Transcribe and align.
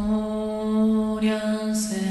victorias. 0.00 2.09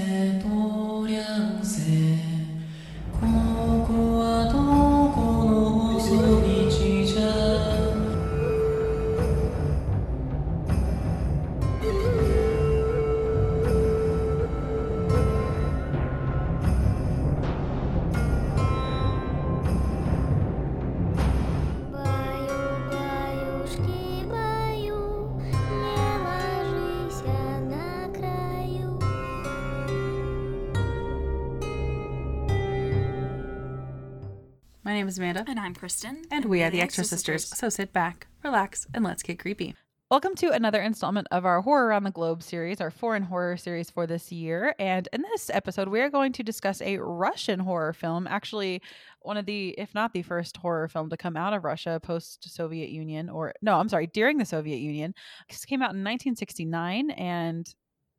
Name 35.10 35.14
is 35.14 35.18
Amanda, 35.18 35.46
And 35.48 35.60
I'm 35.60 35.74
Kristin. 35.74 36.26
and 36.30 36.46
we 36.46 36.62
are 36.62 36.70
the 36.70 36.82
Extra 36.82 37.04
Sisters. 37.04 37.48
So 37.48 37.68
sit 37.70 37.92
back, 37.92 38.28
relax, 38.44 38.86
and 38.94 39.04
let's 39.04 39.24
get 39.24 39.40
creepy. 39.40 39.74
Welcome 40.12 40.36
to 40.36 40.52
another 40.52 40.84
installment 40.84 41.26
of 41.32 41.48
our 41.48 41.62
Horror 41.62 41.88
Around 41.88 42.04
the 42.04 42.12
Globe 42.12 42.44
series, 42.44 42.80
our 42.80 42.92
foreign 42.92 43.24
horror 43.24 43.58
series 43.58 43.90
for 43.90 44.06
this 44.06 44.32
year. 44.32 44.76
And 44.78 45.10
in 45.12 45.24
this 45.24 45.50
episode, 45.52 45.88
we 45.88 46.00
are 46.02 46.12
going 46.12 46.32
to 46.34 46.44
discuss 46.44 46.80
a 46.84 47.00
Russian 47.00 47.60
horror 47.60 47.92
film, 47.92 48.28
actually, 48.28 48.84
one 49.22 49.36
of 49.36 49.48
the, 49.48 49.70
if 49.80 49.96
not 49.96 50.14
the 50.14 50.22
first 50.22 50.58
horror 50.58 50.88
film 50.88 51.10
to 51.10 51.18
come 51.18 51.36
out 51.36 51.54
of 51.54 51.64
Russia 51.64 52.00
post 52.04 52.48
Soviet 52.48 52.92
Union, 52.92 53.32
or 53.32 53.56
no, 53.64 53.80
I'm 53.80 53.90
sorry, 53.90 54.06
during 54.06 54.38
the 54.38 54.46
Soviet 54.46 54.78
Union. 54.78 55.16
This 55.50 55.66
came 55.66 55.82
out 55.82 55.96
in 55.96 56.04
1969 56.04 57.10
and 57.10 57.68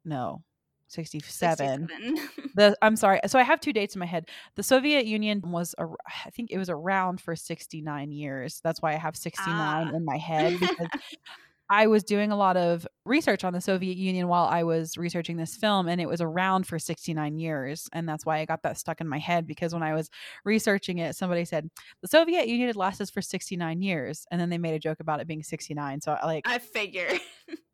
no, 0.05 0.43
67 0.91 1.89
the 2.55 2.77
I'm 2.83 2.97
sorry. 2.97 3.21
So 3.27 3.39
I 3.39 3.43
have 3.43 3.61
two 3.61 3.73
dates 3.73 3.95
in 3.95 4.01
my 4.01 4.07
head. 4.07 4.29
The 4.57 4.63
Soviet 4.63 5.07
Union 5.07 5.41
was 5.45 5.75
I 5.79 6.31
think 6.31 6.51
it 6.51 6.59
was 6.59 6.69
around 6.69 7.21
for 7.21 7.37
69 7.37 8.11
years. 8.13 8.61
That's 8.65 8.83
why 8.83 8.93
I 8.93 8.97
have 8.97 9.17
69 9.17 9.55
Ah. 9.93 9.97
in 9.97 10.05
my 10.05 10.17
head 10.31 10.59
because 10.59 10.89
I 11.71 11.87
was 11.87 12.03
doing 12.03 12.33
a 12.33 12.37
lot 12.37 12.57
of 12.57 12.85
research 13.05 13.45
on 13.45 13.53
the 13.53 13.61
Soviet 13.61 13.97
Union 13.97 14.27
while 14.27 14.47
I 14.47 14.65
was 14.65 14.99
researching 14.99 15.37
this 15.37 15.55
film 15.55 15.87
and 15.87 16.01
it 16.01 16.09
was 16.09 16.21
around 16.21 16.67
for 16.67 16.81
69 16.81 17.39
years 17.39 17.89
and 17.93 18.09
that's 18.09 18.27
why 18.27 18.39
I 18.39 18.45
got 18.45 18.65
that 18.65 18.77
stuck 18.77 19.01
in 19.01 19.09
my 19.09 19.19
head 19.19 19.47
because 19.47 19.73
when 19.73 19.83
I 19.83 19.95
was 19.95 20.11
researching 20.45 20.99
it 20.99 21.15
somebody 21.15 21.45
said 21.45 21.71
the 22.03 22.09
Soviet 22.09 22.49
Union 22.49 22.67
had 22.67 22.77
lasted 22.77 23.09
for 23.11 23.23
69 23.23 23.83
years 23.83 24.27
and 24.31 24.41
then 24.41 24.51
they 24.51 24.59
made 24.59 24.75
a 24.75 24.81
joke 24.81 24.99
about 24.99 25.21
it 25.21 25.29
being 25.29 25.45
69 25.45 26.01
so 26.01 26.19
I 26.21 26.27
like 26.27 26.43
I 26.47 26.59
figure. 26.59 27.09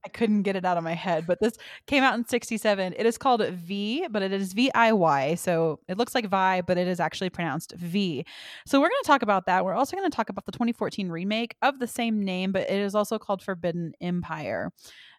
I 0.07 0.09
couldn't 0.09 0.43
get 0.43 0.55
it 0.55 0.65
out 0.65 0.77
of 0.77 0.85
my 0.85 0.95
head, 0.95 1.27
but 1.27 1.41
this 1.41 1.55
came 1.89 2.05
out 2.05 2.15
in 2.15 2.25
67. 2.25 2.95
It 2.97 3.07
is 3.07 3.19
called 3.19 3.41
Viy, 3.41 4.07
but 4.09 4.23
it 4.23 4.33
is 4.33 4.53
V 4.53 4.71
I 4.73 4.93
Y. 4.93 5.35
So 5.35 5.81
it 5.89 5.99
looks 5.99 6.15
like 6.15 6.29
Vi, 6.29 6.61
but 6.61 6.79
it 6.79 6.87
is 6.87 7.01
actually 7.01 7.29
pronounced 7.29 7.73
V. 7.77 8.25
So 8.67 8.81
we're 8.81 8.89
going 8.89 9.03
to 9.03 9.07
talk 9.09 9.23
about 9.23 9.47
that. 9.47 9.65
We're 9.65 9.75
also 9.75 9.97
going 9.97 10.09
to 10.09 10.15
talk 10.15 10.29
about 10.29 10.47
the 10.47 10.53
2014 10.53 11.09
remake 11.09 11.57
of 11.61 11.81
the 11.81 11.89
same 11.89 12.25
name, 12.25 12.53
but 12.53 12.71
it 12.71 12.79
is 12.79 12.95
also 12.95 13.19
called 13.19 13.43
Forbidden 13.43 13.86
Empire. 14.01 14.73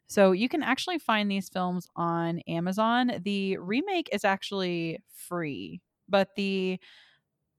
So 0.07 0.31
you 0.31 0.47
can 0.47 0.63
actually 0.63 0.99
find 0.99 1.29
these 1.29 1.49
films 1.49 1.87
on 1.95 2.39
Amazon. 2.47 3.11
The 3.23 3.57
remake 3.57 4.09
is 4.11 4.23
actually 4.23 4.99
free, 5.13 5.81
but 6.07 6.29
the 6.35 6.79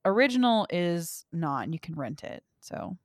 original 0.05 0.67
is 0.71 1.27
not. 1.33 1.65
and 1.65 1.75
You 1.75 1.81
can 1.81 1.95
rent 1.95 2.25
it. 2.25 2.43
So, 2.61 2.97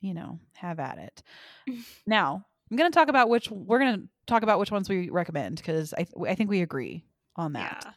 you 0.00 0.14
know, 0.14 0.40
have 0.54 0.80
at 0.80 0.98
it. 0.98 1.22
now, 2.06 2.44
I'm 2.70 2.76
going 2.76 2.90
to 2.90 2.94
talk 2.94 3.08
about 3.08 3.28
which 3.28 3.50
we're 3.50 3.78
going 3.78 4.00
to 4.00 4.08
talk 4.26 4.42
about 4.42 4.58
which 4.58 4.70
ones 4.70 4.88
we 4.88 5.10
recommend 5.10 5.56
because 5.56 5.92
I, 5.92 6.04
th- 6.04 6.14
I 6.26 6.34
think 6.34 6.48
we 6.48 6.62
agree 6.62 7.04
on 7.36 7.52
that 7.52 7.84
yeah, 7.84 7.92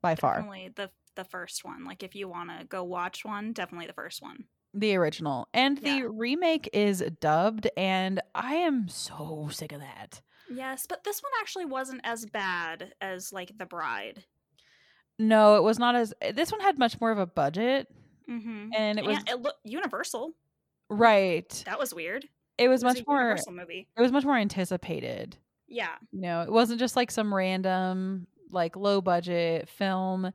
by 0.00 0.14
far. 0.14 0.36
definitely 0.36 0.70
the 0.74 0.90
the 1.16 1.24
first 1.24 1.64
one. 1.64 1.84
Like 1.84 2.02
if 2.02 2.14
you 2.14 2.28
want 2.28 2.48
to 2.50 2.64
go 2.64 2.84
watch 2.84 3.24
one, 3.24 3.52
definitely 3.52 3.88
the 3.88 3.92
first 3.92 4.22
one. 4.22 4.44
The 4.78 4.96
original. 4.96 5.48
And 5.52 5.78
the 5.78 6.04
remake 6.04 6.68
is 6.72 7.02
dubbed, 7.20 7.68
and 7.76 8.20
I 8.34 8.54
am 8.54 8.88
so 8.88 9.48
sick 9.50 9.72
of 9.72 9.80
that. 9.80 10.20
Yes, 10.50 10.86
but 10.88 11.04
this 11.04 11.20
one 11.22 11.32
actually 11.40 11.66
wasn't 11.66 12.00
as 12.04 12.24
bad 12.26 12.92
as 13.00 13.32
like 13.32 13.52
The 13.58 13.66
Bride. 13.66 14.24
No, 15.18 15.56
it 15.56 15.62
was 15.62 15.78
not 15.78 15.94
as. 15.96 16.14
This 16.34 16.52
one 16.52 16.60
had 16.60 16.78
much 16.78 17.00
more 17.00 17.10
of 17.10 17.18
a 17.18 17.26
budget, 17.26 17.88
Mm-hmm. 18.30 18.68
and 18.76 18.98
it 18.98 19.04
was 19.06 19.18
it 19.26 19.40
looked 19.40 19.60
Universal. 19.64 20.32
right. 20.90 21.62
That 21.66 21.78
was 21.78 21.94
weird. 21.94 22.26
It 22.58 22.68
was 22.68 22.82
It 22.82 22.86
was 22.86 22.96
much 22.96 23.06
more. 23.06 23.20
Universal 23.22 23.52
movie. 23.52 23.88
It 23.96 24.00
was 24.00 24.12
much 24.12 24.24
more 24.24 24.36
anticipated. 24.36 25.36
Yeah, 25.66 25.96
You 26.12 26.20
know, 26.22 26.42
it 26.42 26.50
wasn't 26.52 26.80
just 26.80 26.96
like 26.96 27.10
some 27.10 27.34
random, 27.34 28.26
like 28.50 28.74
low 28.74 29.00
budget 29.02 29.68
film. 29.68 30.32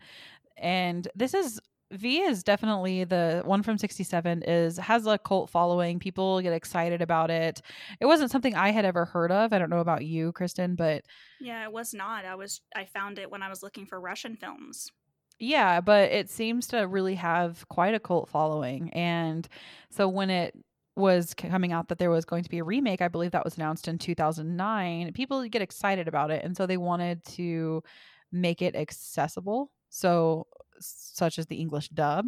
And 0.57 1.07
this 1.15 1.33
is 1.33 1.59
Viy 1.93 2.27
is 2.27 2.43
definitely 2.43 3.03
the 3.03 3.41
one 3.45 3.63
from 3.63 3.77
67 3.77 4.43
is 4.43 4.77
has 4.77 5.05
a 5.05 5.17
cult 5.17 5.49
following. 5.49 5.99
People 5.99 6.41
get 6.41 6.53
excited 6.53 7.01
about 7.01 7.29
it. 7.31 7.61
It 7.99 8.05
wasn't 8.05 8.31
something 8.31 8.55
I 8.55 8.71
had 8.71 8.85
ever 8.85 9.05
heard 9.05 9.31
of. 9.31 9.53
I 9.53 9.59
don't 9.59 9.69
know 9.69 9.79
about 9.79 10.05
you, 10.05 10.33
Kristin, 10.33 10.75
but 10.75 11.03
yeah. 11.39 11.63
It 11.65 11.71
was 11.71 11.93
not. 11.93 12.25
I 12.25 12.35
was. 12.35 12.61
I 12.75 12.85
found 12.85 13.19
it 13.19 13.29
when 13.31 13.43
I 13.43 13.49
was 13.49 13.63
looking 13.63 13.85
for 13.85 13.99
Russian 13.99 14.35
films. 14.35 14.91
yeah, 15.39 15.81
but 15.81 16.11
it 16.11 16.29
seems 16.29 16.67
to 16.67 16.81
really 16.81 17.15
have 17.15 17.67
quite 17.69 17.93
a 17.95 17.99
cult 17.99 18.29
following. 18.29 18.91
And 18.93 19.47
so 19.89 20.07
when 20.07 20.29
it 20.29 20.55
was 20.95 21.33
coming 21.33 21.71
out 21.73 21.89
that 21.89 21.97
there 21.97 22.11
was 22.11 22.25
going 22.25 22.43
to 22.43 22.49
be 22.49 22.59
a 22.59 22.63
remake, 22.63 23.01
I 23.01 23.07
believe 23.07 23.31
that 23.31 23.43
was 23.45 23.57
announced 23.57 23.87
in 23.87 23.97
2009, 23.97 25.11
people 25.13 25.47
get 25.49 25.61
excited 25.61 26.07
about 26.07 26.31
it. 26.31 26.43
And 26.45 26.55
so 26.55 26.65
they 26.65 26.77
wanted 26.77 27.23
to 27.35 27.83
make 28.31 28.61
it 28.61 28.75
accessible. 28.75 29.71
So, 29.89 30.47
such 30.79 31.39
as 31.39 31.47
the 31.47 31.55
English 31.57 31.89
dub. 31.89 32.27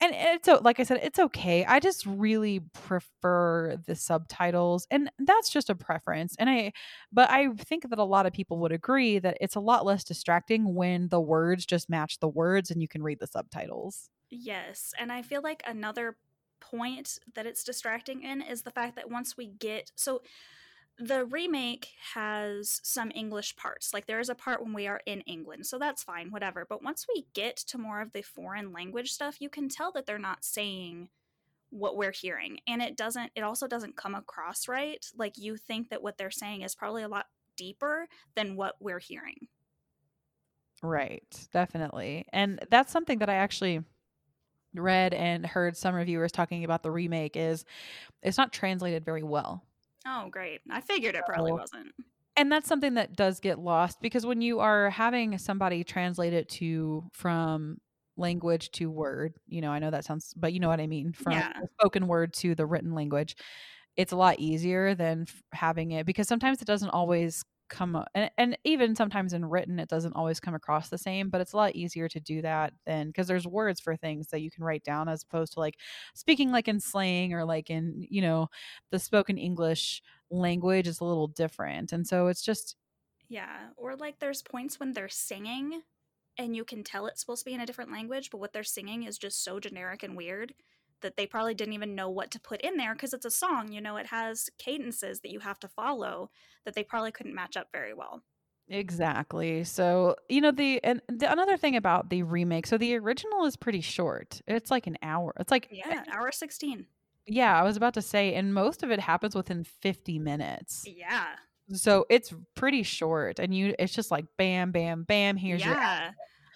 And 0.00 0.12
it's 0.14 0.48
like 0.62 0.80
I 0.80 0.82
said, 0.82 1.00
it's 1.02 1.18
okay. 1.18 1.64
I 1.64 1.78
just 1.78 2.04
really 2.06 2.60
prefer 2.72 3.76
the 3.86 3.94
subtitles, 3.94 4.86
and 4.90 5.10
that's 5.20 5.48
just 5.48 5.70
a 5.70 5.76
preference. 5.76 6.34
And 6.38 6.50
I, 6.50 6.72
but 7.12 7.30
I 7.30 7.50
think 7.50 7.88
that 7.88 7.98
a 7.98 8.04
lot 8.04 8.26
of 8.26 8.32
people 8.32 8.58
would 8.58 8.72
agree 8.72 9.20
that 9.20 9.38
it's 9.40 9.54
a 9.54 9.60
lot 9.60 9.86
less 9.86 10.02
distracting 10.02 10.74
when 10.74 11.08
the 11.08 11.20
words 11.20 11.64
just 11.64 11.88
match 11.88 12.18
the 12.18 12.28
words 12.28 12.70
and 12.70 12.82
you 12.82 12.88
can 12.88 13.02
read 13.02 13.20
the 13.20 13.28
subtitles. 13.28 14.10
Yes, 14.28 14.92
and 14.98 15.12
I 15.12 15.22
feel 15.22 15.42
like 15.42 15.62
another 15.66 16.16
point 16.58 17.18
that 17.34 17.46
it's 17.46 17.62
distracting 17.62 18.22
in 18.22 18.42
is 18.42 18.62
the 18.62 18.70
fact 18.70 18.96
that 18.96 19.10
once 19.10 19.36
we 19.36 19.46
get 19.46 19.92
so 19.94 20.22
the 20.98 21.24
remake 21.24 21.88
has 22.14 22.80
some 22.82 23.10
English 23.14 23.56
parts. 23.56 23.92
Like 23.92 24.06
there 24.06 24.20
is 24.20 24.28
a 24.28 24.34
part 24.34 24.62
when 24.62 24.72
we 24.72 24.86
are 24.86 25.00
in 25.06 25.22
England, 25.22 25.66
so 25.66 25.78
that's 25.78 26.02
fine, 26.02 26.30
whatever. 26.30 26.66
But 26.68 26.82
once 26.82 27.06
we 27.12 27.26
get 27.34 27.56
to 27.56 27.78
more 27.78 28.00
of 28.00 28.12
the 28.12 28.22
foreign 28.22 28.72
language 28.72 29.10
stuff, 29.10 29.40
you 29.40 29.48
can 29.48 29.68
tell 29.68 29.92
that 29.92 30.06
they're 30.06 30.18
not 30.18 30.44
saying 30.44 31.08
what 31.70 31.96
we're 31.96 32.12
hearing. 32.12 32.58
And 32.66 32.82
it 32.82 32.96
doesn't 32.96 33.32
it 33.34 33.42
also 33.42 33.66
doesn't 33.66 33.96
come 33.96 34.14
across 34.14 34.68
right. 34.68 35.04
Like 35.16 35.38
you 35.38 35.56
think 35.56 35.88
that 35.88 36.02
what 36.02 36.18
they're 36.18 36.30
saying 36.30 36.62
is 36.62 36.74
probably 36.74 37.02
a 37.02 37.08
lot 37.08 37.26
deeper 37.56 38.06
than 38.34 38.56
what 38.56 38.76
we're 38.80 38.98
hearing. 38.98 39.48
Right, 40.82 41.48
definitely. 41.52 42.26
And 42.32 42.60
that's 42.70 42.92
something 42.92 43.20
that 43.20 43.30
I 43.30 43.34
actually 43.34 43.82
read 44.74 45.14
and 45.14 45.46
heard 45.46 45.76
some 45.76 45.94
reviewers 45.94 46.32
talking 46.32 46.64
about 46.64 46.82
the 46.82 46.90
remake 46.90 47.36
is 47.36 47.64
it's 48.22 48.38
not 48.38 48.52
translated 48.52 49.04
very 49.04 49.22
well. 49.22 49.64
Oh, 50.06 50.28
great. 50.30 50.60
I 50.70 50.80
figured 50.80 51.14
it 51.14 51.22
probably 51.26 51.50
So- 51.50 51.56
wasn't. 51.56 51.92
And 52.36 52.50
that's 52.50 52.66
something 52.66 52.94
that 52.94 53.14
does 53.14 53.40
get 53.40 53.58
lost 53.58 54.00
because 54.00 54.24
when 54.24 54.40
you 54.40 54.60
are 54.60 54.88
having 54.88 55.36
somebody 55.36 55.84
translate 55.84 56.32
it 56.32 56.48
to 56.50 57.04
from 57.12 57.76
language 58.16 58.70
to 58.72 58.90
word, 58.90 59.34
you 59.46 59.60
know, 59.60 59.70
I 59.70 59.78
know 59.80 59.90
that 59.90 60.04
sounds 60.06 60.32
but 60.34 60.54
you 60.54 60.60
know 60.60 60.68
what 60.68 60.80
I 60.80 60.86
mean, 60.86 61.12
from 61.12 61.32
Yeah. 61.32 61.52
spoken 61.78 62.06
word 62.08 62.32
to 62.34 62.54
the 62.54 62.64
written 62.64 62.94
language. 62.94 63.36
It's 63.96 64.12
a 64.12 64.16
lot 64.16 64.38
easier 64.38 64.94
than 64.94 65.26
f- 65.28 65.42
having 65.52 65.90
it 65.90 66.06
because 66.06 66.26
sometimes 66.26 66.62
it 66.62 66.64
doesn't 66.64 66.88
always 66.90 67.44
come 67.72 68.04
and, 68.14 68.30
and 68.38 68.58
even 68.64 68.94
sometimes 68.94 69.32
in 69.32 69.44
written 69.46 69.80
it 69.80 69.88
doesn't 69.88 70.12
always 70.14 70.38
come 70.40 70.54
across 70.54 70.90
the 70.90 70.98
same 70.98 71.30
but 71.30 71.40
it's 71.40 71.54
a 71.54 71.56
lot 71.56 71.74
easier 71.74 72.08
to 72.08 72.20
do 72.20 72.42
that 72.42 72.74
than 72.86 73.08
because 73.08 73.26
there's 73.26 73.46
words 73.46 73.80
for 73.80 73.96
things 73.96 74.28
that 74.28 74.42
you 74.42 74.50
can 74.50 74.62
write 74.62 74.84
down 74.84 75.08
as 75.08 75.22
opposed 75.24 75.54
to 75.54 75.60
like 75.60 75.78
speaking 76.14 76.52
like 76.52 76.68
in 76.68 76.78
slang 76.80 77.32
or 77.34 77.44
like 77.44 77.70
in 77.70 78.06
you 78.10 78.20
know 78.22 78.48
the 78.90 78.98
spoken 78.98 79.38
english 79.38 80.02
language 80.30 80.86
is 80.86 81.00
a 81.00 81.04
little 81.04 81.28
different 81.28 81.92
and 81.92 82.06
so 82.06 82.28
it's 82.28 82.42
just 82.42 82.76
Yeah, 83.28 83.70
or 83.76 83.96
like 83.96 84.18
there's 84.18 84.42
points 84.42 84.78
when 84.78 84.92
they're 84.92 85.08
singing 85.08 85.82
and 86.38 86.56
you 86.56 86.64
can 86.64 86.82
tell 86.84 87.06
it's 87.06 87.20
supposed 87.20 87.42
to 87.44 87.50
be 87.50 87.54
in 87.54 87.60
a 87.60 87.66
different 87.66 87.92
language, 87.92 88.30
but 88.30 88.38
what 88.38 88.52
they're 88.52 88.64
singing 88.64 89.04
is 89.04 89.18
just 89.18 89.42
so 89.42 89.60
generic 89.60 90.02
and 90.02 90.16
weird 90.16 90.54
that 91.02 91.16
they 91.16 91.26
probably 91.26 91.54
didn't 91.54 91.74
even 91.74 91.94
know 91.94 92.08
what 92.10 92.30
to 92.32 92.40
put 92.40 92.60
in 92.62 92.76
there 92.76 92.94
because 92.94 93.12
it's 93.12 93.24
a 93.26 93.30
song, 93.30 93.72
you 93.72 93.80
know, 93.80 93.96
it 93.96 94.06
has 94.06 94.48
cadences 94.58 95.20
that 95.20 95.30
you 95.32 95.40
have 95.40 95.58
to 95.60 95.68
follow 95.68 96.30
that 96.64 96.74
they 96.74 96.84
probably 96.84 97.12
couldn't 97.12 97.34
match 97.34 97.56
up 97.56 97.68
very 97.72 97.94
well. 97.94 98.22
Exactly. 98.68 99.64
So, 99.64 100.16
you 100.28 100.40
know, 100.40 100.50
the 100.52 100.82
and 100.84 101.02
the 101.08 101.30
another 101.30 101.56
thing 101.56 101.76
about 101.76 102.10
the 102.10 102.22
remake, 102.22 102.66
so 102.66 102.78
the 102.78 102.94
original 102.96 103.44
is 103.44 103.56
pretty 103.56 103.80
short. 103.80 104.40
It's 104.46 104.70
like 104.70 104.86
an 104.86 104.96
hour. 105.02 105.34
It's 105.38 105.50
like 105.50 105.68
Yeah, 105.70 106.04
hour 106.10 106.30
16. 106.32 106.86
yeah, 107.26 107.58
I 107.58 107.62
was 107.64 107.76
about 107.76 107.94
to 107.94 108.02
say 108.02 108.34
and 108.34 108.52
most 108.54 108.82
of 108.82 108.90
it 108.90 109.00
happens 109.00 109.34
within 109.34 109.64
50 109.64 110.18
minutes. 110.18 110.84
Yeah. 110.86 111.36
So 111.72 112.06
it's 112.10 112.34
pretty 112.54 112.82
short 112.82 113.38
and 113.38 113.54
you 113.54 113.74
it's 113.78 113.94
just 113.94 114.10
like 114.10 114.26
bam 114.36 114.72
bam 114.72 115.04
bam 115.04 115.36
here's 115.36 115.64
your 115.64 115.74
yeah. 115.74 116.10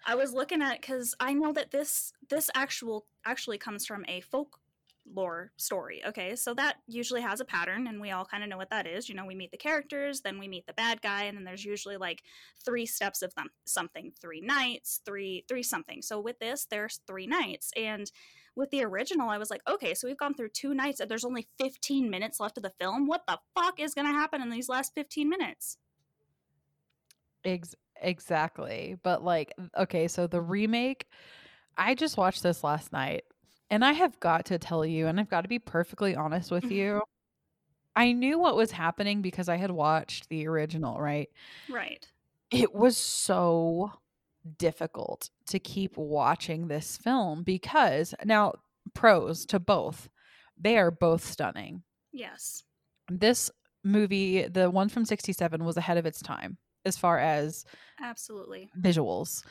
I 0.07 0.15
was 0.15 0.33
looking 0.33 0.63
at 0.63 0.81
because 0.81 1.15
I 1.19 1.35
know 1.35 1.53
that 1.53 1.73
this 1.73 2.13
this 2.31 2.49
actual 2.55 3.07
actually 3.25 3.59
comes 3.59 3.85
from 3.85 4.05
a 4.07 4.21
folklore 4.21 5.51
story. 5.57 6.01
Okay, 6.07 6.37
so 6.37 6.55
that 6.55 6.77
usually 6.87 7.23
has 7.23 7.41
a 7.41 7.45
pattern, 7.45 7.89
and 7.89 8.01
we 8.01 8.13
all 8.13 8.25
kind 8.25 8.45
of 8.45 8.49
know 8.49 8.57
what 8.57 8.71
that 8.71 8.87
is. 8.87 9.09
You 9.09 9.17
know, 9.17 9.27
we 9.27 9.35
meet 9.35 9.51
the 9.51 9.57
characters, 9.57 10.21
then 10.21 10.39
we 10.39 10.47
meet 10.47 10.67
the 10.67 10.73
bad 10.75 11.03
guy, 11.03 11.25
and 11.25 11.37
then 11.37 11.45
there's 11.45 11.65
usually 11.65 11.97
like 11.97 12.23
three 12.65 12.87
steps 12.87 13.21
of 13.21 13.35
them 13.35 13.49
something, 13.65 14.13
three 14.21 14.41
nights, 14.41 15.01
three 15.05 15.45
three 15.49 15.65
something. 15.65 16.03
So 16.03 16.21
with 16.21 16.39
this, 16.39 16.67
there's 16.71 17.01
three 17.09 17.27
nights, 17.27 17.73
and 17.77 18.11
with 18.55 18.71
the 18.71 18.85
original, 18.85 19.29
I 19.29 19.39
was 19.39 19.51
like, 19.51 19.61
okay, 19.69 19.93
so 19.93 20.07
we've 20.07 20.17
gone 20.17 20.35
through 20.35 20.51
two 20.51 20.73
nights, 20.73 21.01
and 21.01 21.11
there's 21.11 21.27
only 21.27 21.47
15 21.59 22.09
minutes 22.09 22.41
left 22.41 22.57
of 22.57 22.63
the 22.63 22.73
film. 22.81 23.07
What 23.07 23.27
the 23.27 23.39
fuck 23.55 23.81
is 23.81 23.93
gonna 23.93 24.13
happen 24.13 24.41
in 24.41 24.51
these 24.51 24.69
last 24.69 24.95
15 24.95 25.29
minutes? 25.29 25.79
Ex- 27.45 27.75
exactly. 28.01 28.97
But 29.03 29.23
like 29.23 29.53
okay, 29.77 30.09
so 30.09 30.27
the 30.27 30.41
remake 30.41 31.07
I 31.77 31.95
just 31.95 32.17
watched 32.17 32.43
this 32.43 32.65
last 32.65 32.93
night 32.93 33.25
and 33.71 33.85
I 33.85 33.93
have 33.93 34.19
got 34.21 34.47
to 34.47 34.59
tell 34.59 34.85
you 34.85 35.07
and 35.07 35.21
I've 35.21 35.29
got 35.29 35.43
to 35.43 35.49
be 35.49 35.59
perfectly 35.59 36.15
honest 36.15 36.51
with 36.51 36.65
you. 36.71 37.03
I 37.95 38.13
knew 38.13 38.39
what 38.39 38.57
was 38.57 38.71
happening 38.73 39.23
because 39.23 39.49
I 39.49 39.57
had 39.57 39.71
watched 39.71 40.29
the 40.29 40.47
original, 40.47 41.01
right? 41.01 41.31
Right. 41.69 42.07
It 42.51 42.75
was 42.75 42.97
so 42.97 43.93
difficult 44.59 45.31
to 45.47 45.59
keep 45.59 45.97
watching 45.97 46.69
this 46.69 46.97
film 46.97 47.43
because 47.43 48.15
now 48.25 48.55
pros 48.95 49.47
to 49.47 49.59
both. 49.59 50.09
They 50.59 50.79
are 50.79 50.91
both 50.91 51.25
stunning. 51.25 51.83
Yes. 52.13 52.65
This 53.09 53.51
movie, 53.83 54.47
the 54.47 54.71
one 54.71 54.89
from 54.89 55.05
67 55.05 55.65
was 55.65 55.77
ahead 55.77 55.97
of 55.97 56.07
its 56.07 56.21
time 56.21 56.59
as 56.87 56.97
far 56.97 57.19
as 57.19 57.65
Absolutely. 58.01 58.71
visuals. 58.81 59.45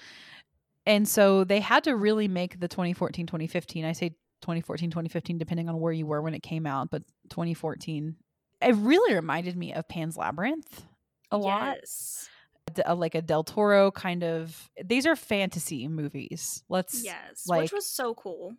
And 0.87 1.07
so 1.07 1.43
they 1.43 1.59
had 1.59 1.83
to 1.85 1.95
really 1.95 2.27
make 2.27 2.59
the 2.59 2.67
2014 2.67 3.25
2015. 3.27 3.85
I 3.85 3.91
say 3.91 4.09
2014 4.41 4.89
2015 4.91 5.37
depending 5.37 5.69
on 5.69 5.79
where 5.79 5.93
you 5.93 6.05
were 6.05 6.21
when 6.21 6.33
it 6.35 6.43
came 6.43 6.65
out, 6.65 6.89
but 6.91 7.03
2014 7.29 8.15
it 8.61 8.75
really 8.75 9.13
reminded 9.13 9.57
me 9.57 9.73
of 9.73 9.87
Pan's 9.87 10.15
Labyrinth 10.17 10.83
a 11.31 11.37
lot. 11.37 11.75
Yes. 11.77 12.29
D- 12.73 12.81
uh, 12.83 12.95
Like 12.95 13.15
a 13.15 13.21
Del 13.21 13.43
Toro 13.43 13.91
kind 13.91 14.23
of 14.23 14.69
these 14.83 15.05
are 15.05 15.15
fantasy 15.15 15.87
movies. 15.87 16.63
Let's 16.69 17.03
Yes. 17.03 17.47
like- 17.47 17.61
Which 17.63 17.73
was 17.73 17.85
so 17.85 18.13
cool. 18.15 18.53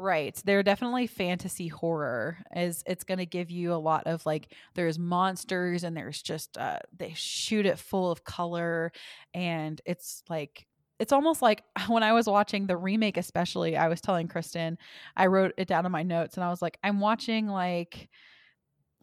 Right. 0.00 0.40
They're 0.44 0.62
definitely 0.62 1.08
fantasy 1.08 1.66
horror 1.66 2.38
as 2.52 2.84
it's 2.86 3.02
going 3.02 3.18
to 3.18 3.26
give 3.26 3.50
you 3.50 3.72
a 3.72 3.82
lot 3.82 4.04
of 4.06 4.24
like 4.24 4.52
there's 4.74 4.96
monsters 4.96 5.82
and 5.82 5.96
there's 5.96 6.22
just 6.22 6.56
uh 6.56 6.78
they 6.96 7.14
shoot 7.16 7.66
it 7.66 7.80
full 7.80 8.12
of 8.12 8.22
color 8.22 8.92
and 9.34 9.80
it's 9.84 10.22
like 10.28 10.68
it's 11.00 11.12
almost 11.12 11.42
like 11.42 11.64
when 11.88 12.04
I 12.04 12.12
was 12.12 12.28
watching 12.28 12.68
the 12.68 12.76
remake 12.76 13.16
especially 13.16 13.76
I 13.76 13.88
was 13.88 14.00
telling 14.00 14.28
Kristin 14.28 14.76
I 15.16 15.26
wrote 15.26 15.54
it 15.58 15.66
down 15.66 15.84
in 15.84 15.90
my 15.90 16.04
notes 16.04 16.36
and 16.36 16.44
I 16.44 16.50
was 16.50 16.62
like 16.62 16.78
I'm 16.84 17.00
watching 17.00 17.48
like 17.48 18.08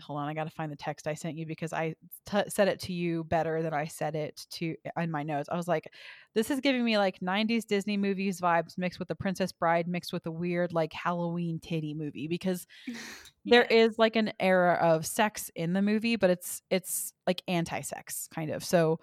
hold 0.01 0.19
on 0.19 0.27
I 0.27 0.33
got 0.33 0.43
to 0.43 0.49
find 0.49 0.71
the 0.71 0.75
text 0.75 1.07
I 1.07 1.13
sent 1.13 1.37
you 1.37 1.45
because 1.45 1.73
I 1.73 1.95
t- 2.25 2.43
said 2.49 2.67
it 2.67 2.79
to 2.81 2.93
you 2.93 3.23
better 3.23 3.61
than 3.61 3.73
I 3.73 3.85
said 3.85 4.15
it 4.15 4.45
to 4.53 4.75
in 4.99 5.11
my 5.11 5.23
notes. 5.23 5.49
I 5.51 5.55
was 5.55 5.67
like 5.67 5.91
this 6.33 6.51
is 6.51 6.59
giving 6.59 6.83
me 6.83 6.97
like 6.97 7.19
90s 7.19 7.65
Disney 7.65 7.95
movies 7.97 8.41
vibes 8.41 8.77
mixed 8.77 8.99
with 8.99 9.07
the 9.07 9.15
Princess 9.15 9.51
Bride 9.51 9.87
mixed 9.87 10.11
with 10.11 10.25
a 10.25 10.31
weird 10.31 10.73
like 10.73 10.91
Halloween 10.93 11.59
titty 11.59 11.93
movie 11.93 12.27
because 12.27 12.67
there 13.45 13.65
Yes. 13.69 13.97
like 13.97 14.15
an 14.15 14.33
era 14.39 14.73
of 14.81 15.05
sex 15.05 15.49
in 15.55 15.73
the 15.73 15.81
movie, 15.81 16.15
but 16.15 16.29
it's 16.29 16.61
it's 16.69 17.13
like 17.25 17.41
anti-sex 17.47 18.27
kind 18.33 18.51
of. 18.51 18.63
So 18.63 18.99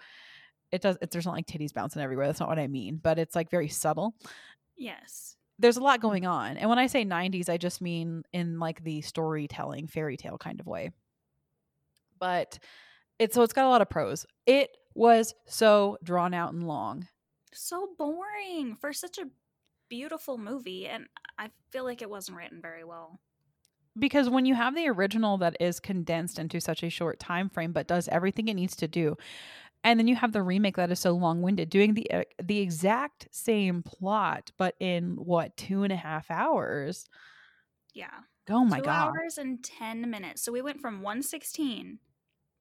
it 0.71 0.81
does 0.81 0.97
it, 1.01 1.11
there's 1.11 1.25
not 1.25 1.35
like 1.35 1.47
titties 1.47 1.73
bouncing 1.73 2.01
everywhere. 2.01 2.27
That's 2.27 2.39
not 2.39 2.49
what 2.49 2.59
I 2.59 2.67
mean, 2.67 2.99
but 3.01 3.17
it's 3.19 3.35
like 3.35 3.49
very 3.49 3.69
subtle. 3.69 4.15
Yes. 4.77 5.35
There's 5.59 5.77
a 5.77 5.81
lot 5.83 6.01
going 6.01 6.25
on. 6.25 6.57
And 6.57 6.69
when 6.69 6.79
I 6.79 6.87
say 6.87 7.05
90s, 7.05 7.49
I 7.49 7.57
just 7.57 7.81
mean 7.81 8.23
in 8.33 8.59
like 8.59 8.83
the 8.83 9.01
storytelling 9.01 9.87
fairy 9.87 10.17
tale 10.17 10.37
kind 10.37 10.59
of 10.59 10.65
way. 10.65 10.91
But 12.19 12.59
it's 13.19 13.35
so 13.35 13.43
it's 13.43 13.53
got 13.53 13.65
a 13.65 13.69
lot 13.69 13.81
of 13.81 13.89
pros. 13.89 14.25
It 14.45 14.69
was 14.95 15.33
so 15.47 15.97
drawn 16.03 16.33
out 16.33 16.53
and 16.53 16.67
long. 16.67 17.07
So 17.53 17.89
boring 17.97 18.77
for 18.79 18.93
such 18.93 19.17
a 19.17 19.27
beautiful 19.89 20.37
movie, 20.37 20.87
and 20.87 21.05
I 21.37 21.49
feel 21.71 21.83
like 21.83 22.01
it 22.01 22.09
wasn't 22.09 22.37
written 22.37 22.61
very 22.61 22.83
well. 22.83 23.19
because 23.99 24.27
when 24.29 24.45
you 24.45 24.55
have 24.55 24.73
the 24.75 24.87
original 24.89 25.37
that 25.37 25.55
is 25.59 25.79
condensed 25.79 26.39
into 26.39 26.59
such 26.59 26.81
a 26.81 26.89
short 26.89 27.19
time 27.19 27.47
frame 27.49 27.71
but 27.71 27.87
does 27.87 28.07
everything 28.07 28.47
it 28.47 28.55
needs 28.55 28.75
to 28.75 28.87
do 28.87 29.15
and 29.83 29.99
then 29.99 30.07
you 30.07 30.15
have 30.15 30.31
the 30.31 30.43
remake 30.43 30.75
that 30.77 30.91
is 30.91 30.99
so 30.99 31.11
long-winded 31.11 31.69
doing 31.69 31.93
the 31.93 32.09
uh, 32.11 32.23
the 32.41 32.59
exact 32.59 33.27
same 33.31 33.83
plot 33.83 34.51
but 34.57 34.75
in 34.79 35.15
what 35.15 35.55
two 35.57 35.83
and 35.83 35.93
a 35.93 35.97
half 35.97 36.29
hours 36.31 37.07
Yeah. 37.93 38.21
oh 38.49 38.65
my 38.65 38.79
Two 38.79 38.85
god 38.85 39.09
hours 39.09 39.37
and 39.37 39.63
10 39.63 40.09
minutes. 40.09 40.41
So 40.41 40.51
we 40.51 40.61
went 40.61 40.81
from 40.81 41.01
116 41.01 41.99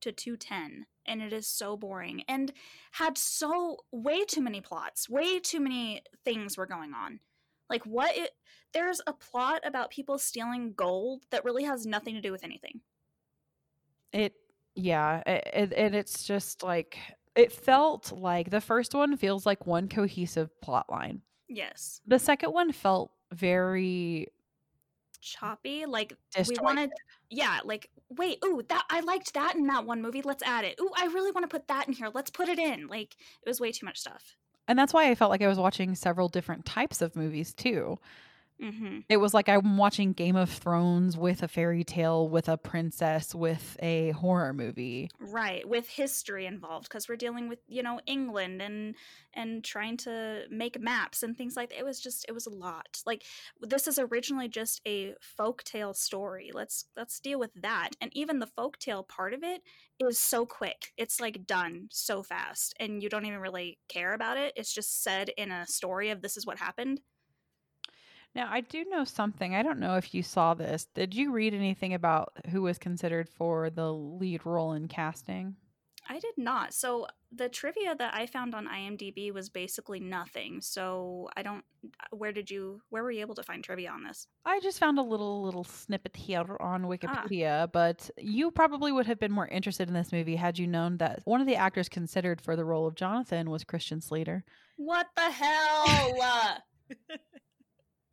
to 0.03 0.13
210, 0.13 0.87
and 1.07 1.23
it 1.23 1.33
is 1.33 1.47
so 1.47 1.77
boring 1.77 2.23
and 2.29 2.53
had 2.93 3.17
so 3.17 3.79
way 3.93 4.25
too 4.25 4.41
many 4.43 4.61
plots, 4.61 5.09
way 5.09 5.39
too 5.39 5.61
many 5.61 6.03
things 6.25 6.57
were 6.57 6.67
going 6.67 6.93
on. 6.95 7.21
Like, 7.71 7.85
what? 7.87 8.17
It, 8.17 8.31
there's 8.75 9.01
a 9.07 9.13
plot 9.13 9.63
about 9.65 9.91
people 9.91 10.19
stealing 10.19 10.73
gold 10.75 11.23
that 11.31 11.45
really 11.45 11.65
has 11.65 11.87
nothing 11.87 12.15
to 12.15 12.21
do 12.21 12.33
with 12.33 12.45
anything. 12.45 12.81
it 14.13 14.35
yeah 14.75 15.23
it, 15.27 15.73
and 15.77 15.95
it's 15.95 16.25
just 16.25 16.63
like 16.63 16.99
it 17.37 17.53
felt 17.53 18.13
like 18.13 18.51
the 18.51 18.61
first 18.61 18.95
one 18.95 19.17
feels 19.17 19.45
like 19.47 19.67
one 19.67 19.89
cohesive 19.89 20.49
plot 20.61 20.87
line 20.91 21.21
Yes. 21.49 22.01
the 22.07 22.19
second 22.19 22.53
one 22.53 22.73
felt 22.73 23.11
very 23.33 24.29
Choppy. 25.21 25.87
Like, 25.87 26.15
we 26.49 26.57
wanted. 26.61 26.91
Yeah, 27.31 27.61
like, 27.65 27.89
wait, 28.11 28.39
ooh, 28.45 28.61
that 28.69 28.85
I 28.91 29.01
liked 29.01 29.33
that 29.35 29.55
in 29.55 29.69
that 29.69 29.87
one 29.87 30.03
movie. 30.03 30.21
Let's 30.21 30.43
add 30.43 30.65
it. 30.65 30.77
Ooh, 30.81 30.91
I 30.97 31.07
really 31.07 31.31
want 31.31 31.45
to 31.45 31.49
put 31.49 31.69
that 31.69 31.87
in 31.87 31.95
here. 31.95 32.09
Let's 32.13 32.31
put 32.31 32.49
it 32.49 32.59
in. 32.59 32.89
Like, 32.89 33.15
it 33.45 33.49
was 33.49 33.61
way 33.61 33.71
too 33.71 33.87
much 33.87 33.99
stuff. 34.01 34.37
and 34.67 34.77
that's 34.79 34.93
why 34.93 35.09
i 35.11 35.15
felt 35.15 35.31
like 35.31 35.43
i 35.43 35.47
was 35.49 35.59
watching 35.59 35.95
several 35.95 36.29
different 36.29 36.65
types 36.65 37.03
of 37.03 37.15
movies 37.17 37.53
too 37.55 37.99
Mm-hmm. 38.63 39.01
It 39.09 39.17
was 39.17 39.35
like 39.35 39.49
I'm 39.49 39.77
watching 39.77 40.13
Game 40.13 40.37
of 40.37 40.51
Thrones 40.51 41.17
with 41.17 41.43
a 41.43 41.49
fairy 41.49 41.85
tale, 41.85 42.29
with 42.29 42.49
a 42.49 42.57
princess, 42.57 43.35
with 43.35 43.77
a 43.83 44.11
horror 44.13 44.53
movie. 44.53 45.11
right 45.19 45.69
with 45.69 45.89
history 45.89 46.47
involved 46.47 46.89
because 46.89 47.09
we're 47.09 47.17
dealing 47.17 47.49
with 47.49 47.59
you 47.69 47.83
know 47.83 48.01
england 48.07 48.61
and 48.61 48.95
and 49.35 49.65
trying 49.65 49.97
to 49.97 50.45
make 50.51 50.81
maps 50.81 51.23
and 51.23 51.37
things 51.37 51.57
like 51.57 51.71
that 51.71 51.79
it 51.79 51.85
was 51.85 52.01
just 52.01 52.25
it 52.29 52.33
was 52.33 52.47
a 52.47 52.51
lot. 52.51 53.03
Like 53.07 53.25
this 53.61 53.87
is 53.87 53.99
originally 53.99 54.49
just 54.49 54.81
a 54.87 55.15
folktale 55.39 55.95
story. 55.97 56.51
Let's 56.53 56.87
let's 56.97 57.21
deal 57.21 57.39
with 57.39 57.51
that. 57.55 57.91
And 58.01 58.11
even 58.15 58.39
the 58.39 58.47
folktale 58.47 59.07
part 59.07 59.35
of 59.35 59.43
it 59.43 59.63
is 59.99 60.19
so 60.19 60.47
quick. 60.47 60.93
It's 60.97 61.21
like 61.21 61.47
done 61.47 61.89
so 61.91 62.23
fast 62.23 62.75
and 62.79 63.03
you 63.03 63.09
don't 63.09 63.27
even 63.27 63.41
really 63.41 63.79
care 63.89 64.15
about 64.15 64.37
it. 64.37 64.53
It's 64.57 64.73
just 64.73 65.03
said 65.03 65.31
in 65.37 65.51
a 65.51 65.67
story 65.67 66.11
of 66.11 66.23
this 66.23 66.37
is 66.37 66.47
what 66.47 66.59
happened 66.59 67.01
Now, 68.35 68.49
I 68.51 68.63
do 68.63 68.85
know 68.87 69.05
something. 69.05 69.55
I 69.55 69.63
don't 69.63 69.79
know 69.79 69.97
if 69.97 70.15
you 70.15 70.23
saw 70.23 70.55
this. 70.55 70.87
Did 70.95 71.15
you 71.15 71.33
read 71.33 71.53
anything 71.53 71.93
about 71.95 72.33
who 72.51 72.63
was 72.63 72.79
considered 72.79 73.29
for 73.29 73.69
the 73.69 73.93
lead 73.93 74.47
role 74.47 74.73
in 74.73 74.89
casting? 74.89 75.57
I 76.09 76.19
did 76.19 76.35
not. 76.37 76.75
So 76.75 77.07
the 77.31 77.49
trivia 77.49 77.95
that 77.95 78.15
I 78.15 78.27
found 78.27 78.55
on 78.55 78.67
IMDb 78.67 79.33
was 79.33 79.49
basically 79.49 80.01
nothing. 80.01 80.61
So 80.61 81.29
I 81.37 81.43
don't. 81.43 81.65
Uh, 81.85 82.17
where 82.17 82.33
did 82.33 82.51
you? 82.51 82.83
Where 82.91 83.03
were 83.03 83.11
you 83.11 83.21
able 83.21 83.35
to 83.37 83.43
find 83.43 83.63
trivia 83.63 83.91
on 83.91 84.03
this? 84.03 84.27
I 84.45 84.61
just 84.61 84.79
found 84.79 84.99
a 84.99 85.03
little 85.03 85.43
little 85.43 85.65
snippet 85.65 86.17
here 86.17 86.57
on 86.61 86.85
ah. 86.85 86.89
Wikipedia, 86.89 87.71
but 87.71 88.11
you 88.19 88.51
probably 88.51 88.93
would 88.93 89.07
have 89.07 89.21
been 89.21 89.33
more 89.33 89.49
interested 89.49 89.89
in 89.89 89.95
this 89.95 90.13
movie 90.13 90.37
had 90.37 90.59
you 90.59 90.67
known 90.67 90.97
that 90.99 91.21
one 91.25 91.41
of 91.41 91.47
the 91.47 91.57
actors 91.57 91.89
considered 91.89 92.41
for 92.41 92.57
the 92.57 92.65
role 92.65 92.87
of 92.87 92.95
Jonathan 92.95 93.51
was 93.51 93.63
Christian 93.63 94.01
Slater. 94.01 94.45
What 94.77 95.07
the 95.15 95.31
hell? 95.31 96.59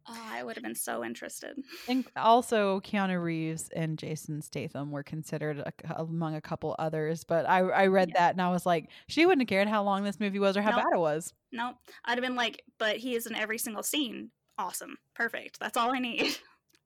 oh, 0.09 0.27
I 0.31 0.43
would 0.43 0.55
have 0.55 0.63
been 0.63 0.75
so 0.75 1.03
interested. 1.03 1.55
And 1.87 2.05
also, 2.15 2.79
Keanu 2.81 3.21
Reeves 3.23 3.69
and 3.75 3.97
Jason 3.97 4.41
Statham 4.41 4.91
were 4.91 5.03
considered 5.03 5.59
a, 5.59 5.71
among 5.97 6.35
a 6.35 6.41
couple 6.41 6.75
others. 6.79 7.23
But 7.23 7.47
I, 7.47 7.59
I 7.59 7.87
read 7.87 8.09
Yeah. 8.09 8.19
that 8.19 8.31
and 8.33 8.41
I 8.41 8.49
was 8.49 8.65
like, 8.65 8.89
she 9.07 9.25
wouldn't 9.25 9.41
have 9.43 9.47
cared 9.49 9.67
how 9.67 9.83
long 9.83 10.03
this 10.03 10.19
movie 10.19 10.39
was 10.39 10.57
or 10.57 10.61
how 10.61 10.71
Nope. 10.71 10.83
bad 10.83 10.93
it 10.95 10.99
was. 10.99 11.33
Nope. 11.51 11.75
I'd 12.05 12.17
have 12.17 12.23
been 12.23 12.35
like, 12.35 12.63
but 12.77 12.97
he 12.97 13.15
is 13.15 13.27
in 13.27 13.35
every 13.35 13.57
single 13.57 13.83
scene. 13.83 14.31
Awesome. 14.57 14.97
Perfect. 15.15 15.59
That's 15.59 15.77
all 15.77 15.91
I 15.93 15.99
need. 15.99 16.35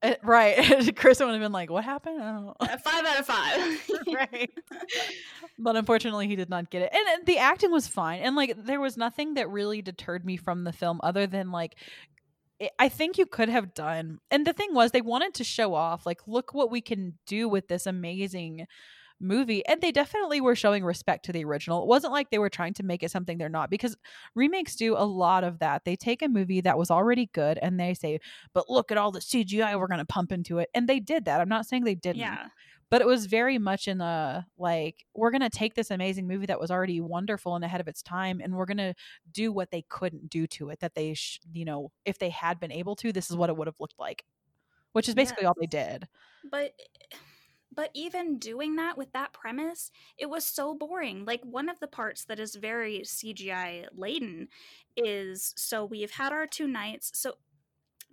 Uh, 0.01 0.13
right. 0.23 0.57
Kristin 0.57 1.25
would 1.25 1.31
have 1.33 1.41
been 1.41 1.51
like, 1.51 1.69
what 1.71 1.83
happened? 1.83 2.19
Know. 2.19 2.55
Five 2.83 3.05
out 3.05 3.19
of 3.19 3.25
five. 3.25 3.89
right. 4.07 4.51
But 5.59 5.75
unfortunately, 5.75 6.27
he 6.27 6.35
did 6.35 6.49
not 6.49 6.69
get 6.71 6.81
it. 6.81 6.89
And, 6.93 7.07
and 7.19 7.25
the 7.25 7.37
acting 7.37 7.71
was 7.71 7.87
fine. 7.87 8.21
And 8.21 8.35
like, 8.35 8.65
there 8.65 8.81
was 8.81 8.97
nothing 8.97 9.35
that 9.35 9.49
really 9.49 9.81
deterred 9.81 10.25
me 10.25 10.35
from 10.35 10.63
the 10.63 10.73
film 10.73 10.99
other 11.03 11.27
than 11.27 11.51
like, 11.51 11.73
it- 11.73 12.22
I 12.79 12.87
think 12.89 13.17
you 13.17 13.25
could 13.25 13.49
have 13.49 13.73
done. 13.73 14.19
And 14.31 14.45
the 14.47 14.53
thing 14.53 14.73
was, 14.73 14.91
they 14.91 15.01
wanted 15.01 15.33
to 15.35 15.43
show 15.43 15.73
off, 15.73 16.05
like, 16.05 16.27
look 16.27 16.53
what 16.53 16.71
we 16.71 16.81
can 16.81 17.17
do 17.25 17.49
with 17.49 17.67
this 17.67 17.85
amazing 17.85 18.67
movie 19.19 19.65
and 19.67 19.79
they 19.81 19.91
definitely 19.91 20.41
were 20.41 20.55
showing 20.55 20.83
respect 20.83 21.23
to 21.23 21.31
the 21.31 21.45
original 21.45 21.81
it 21.83 21.87
wasn't 21.87 22.11
like 22.11 22.29
they 22.29 22.39
were 22.39 22.49
trying 22.49 22.73
to 22.73 22.83
make 22.83 23.03
it 23.03 23.11
something 23.11 23.37
they're 23.37 23.47
not 23.47 23.69
because 23.69 23.95
remakes 24.35 24.75
do 24.75 24.95
a 24.97 25.05
lot 25.05 25.45
of 25.45 25.59
that 25.59 25.85
they 25.85 25.95
take 25.95 26.21
a 26.21 26.27
movie 26.27 26.59
that 26.59 26.77
was 26.77 26.91
already 26.91 27.27
good 27.33 27.57
and 27.61 27.79
they 27.79 27.93
say 27.93 28.19
but 28.53 28.69
look 28.69 28.91
at 28.91 28.97
all 28.97 29.11
the 29.11 29.19
cgi 29.19 29.79
we're 29.79 29.87
going 29.87 29.99
to 29.99 30.05
pump 30.05 30.31
into 30.33 30.57
it 30.57 30.67
and 30.73 30.89
they 30.89 30.99
did 30.99 31.23
that 31.23 31.39
i'm 31.39 31.47
not 31.47 31.65
saying 31.65 31.85
they 31.85 31.95
didn't 31.95 32.19
Yeah. 32.19 32.47
But 32.93 33.01
it 33.01 33.07
was 33.07 33.25
very 33.25 33.57
much 33.57 33.87
in 33.87 33.97
the 33.97 34.45
like 34.55 35.03
we're 35.15 35.31
going 35.31 35.41
to 35.41 35.49
take 35.49 35.73
this 35.73 35.89
amazing 35.89 36.27
movie 36.27 36.45
that 36.45 36.59
was 36.59 36.69
already 36.69 37.01
wonderful 37.01 37.55
and 37.55 37.65
ahead 37.65 37.81
of 37.81 37.87
its 37.87 38.03
time 38.03 38.39
and 38.39 38.53
we're 38.53 38.67
going 38.67 38.77
to 38.77 38.93
do 39.31 39.51
what 39.51 39.71
they 39.71 39.83
couldn't 39.89 40.29
do 40.29 40.45
to 40.45 40.69
it 40.69 40.79
that 40.79 40.93
they 40.93 41.15
sh- 41.15 41.39
you 41.51 41.65
know 41.65 41.91
if 42.05 42.19
they 42.19 42.29
had 42.29 42.59
been 42.59 42.71
able 42.71 42.95
to 42.95 43.11
this 43.11 43.31
is 43.31 43.35
what 43.35 43.49
it 43.49 43.57
would 43.57 43.65
have 43.65 43.79
looked 43.79 43.97
like 43.97 44.23
which 44.91 45.09
is 45.09 45.15
basically 45.15 45.43
all 45.43 45.55
they 45.59 45.65
did 45.65 46.07
But 46.51 46.75
eh, 47.11 47.17
but 47.75 47.89
even 47.95 48.37
doing 48.37 48.75
that 48.75 48.99
with 48.99 49.13
that 49.13 49.33
premise, 49.33 49.89
it 50.15 50.29
was 50.29 50.45
so 50.45 50.75
boring. 50.75 51.25
Like 51.25 51.41
one 51.43 51.69
of 51.69 51.79
the 51.79 51.87
parts 51.87 52.23
that 52.25 52.39
is 52.39 52.53
very 52.53 52.99
CGI 52.99 53.87
laden 53.95 54.49
is 54.95 55.55
so 55.57 55.83
we've 55.83 56.11
had 56.11 56.31
our 56.31 56.45
two 56.45 56.67
nights. 56.67 57.09
So 57.15 57.33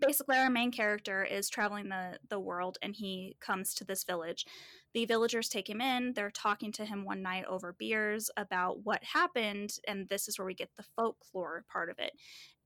basically 0.01 0.37
our 0.37 0.51
main 0.51 0.71
character 0.71 1.25
is 1.25 1.49
traveling 1.49 1.89
the 1.89 2.19
the 2.29 2.41
world 2.41 2.79
and 2.83 2.95
he 2.95 3.37
comes 3.41 3.75
to 3.75 3.85
this 3.85 4.05
village. 4.05 4.47
The 4.93 5.05
villagers 5.05 5.49
take 5.49 5.71
him 5.71 5.81
in. 5.81 6.15
They're 6.15 6.31
talking 6.31 6.73
to 6.73 6.85
him 6.85 7.05
one 7.05 7.23
night 7.23 7.45
over 7.47 7.73
beers 7.73 8.31
about 8.37 8.85
what 8.85 9.05
happened 9.05 9.77
and 9.87 10.09
this 10.09 10.29
is 10.29 10.39
where 10.39 10.47
we 10.47 10.55
get 10.55 10.71
the 10.77 10.85
folklore 10.97 11.65
part 11.71 11.91
of 11.91 11.99
it 11.99 12.13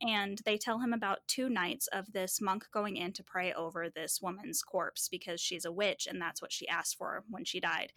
and 0.01 0.41
they 0.45 0.59
tell 0.59 0.81
him 0.81 0.93
about 0.93 1.27
two 1.27 1.49
nights 1.49 1.87
of 1.89 2.13
this 2.13 2.41
monk 2.41 2.67
going 2.73 2.97
in 2.97 3.13
to 3.13 3.23
pray 3.23 3.53
over 3.53 3.89
this 3.89 4.21
woman's 4.21 4.63
corpse 4.63 5.09
because 5.09 5.41
she's 5.41 5.65
a 5.65 5.73
witch 5.73 6.07
and 6.09 6.21
that's 6.21 6.43
what 6.43 6.53
she 6.53 6.69
asked 6.69 6.97
for 6.97 7.25
when 7.29 7.45
she 7.45 7.61
died. 7.61 7.93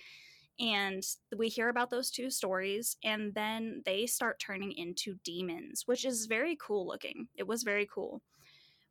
And 0.59 1.03
we 1.37 1.49
hear 1.49 1.69
about 1.69 1.91
those 1.91 2.09
two 2.09 2.31
stories, 2.31 2.97
and 3.03 3.35
then 3.35 3.83
they 3.85 4.07
start 4.07 4.39
turning 4.39 4.71
into 4.71 5.19
demons, 5.23 5.83
which 5.85 6.03
is 6.03 6.25
very 6.25 6.57
cool 6.59 6.87
looking. 6.87 7.27
It 7.35 7.45
was 7.47 7.61
very 7.61 7.87
cool. 7.93 8.23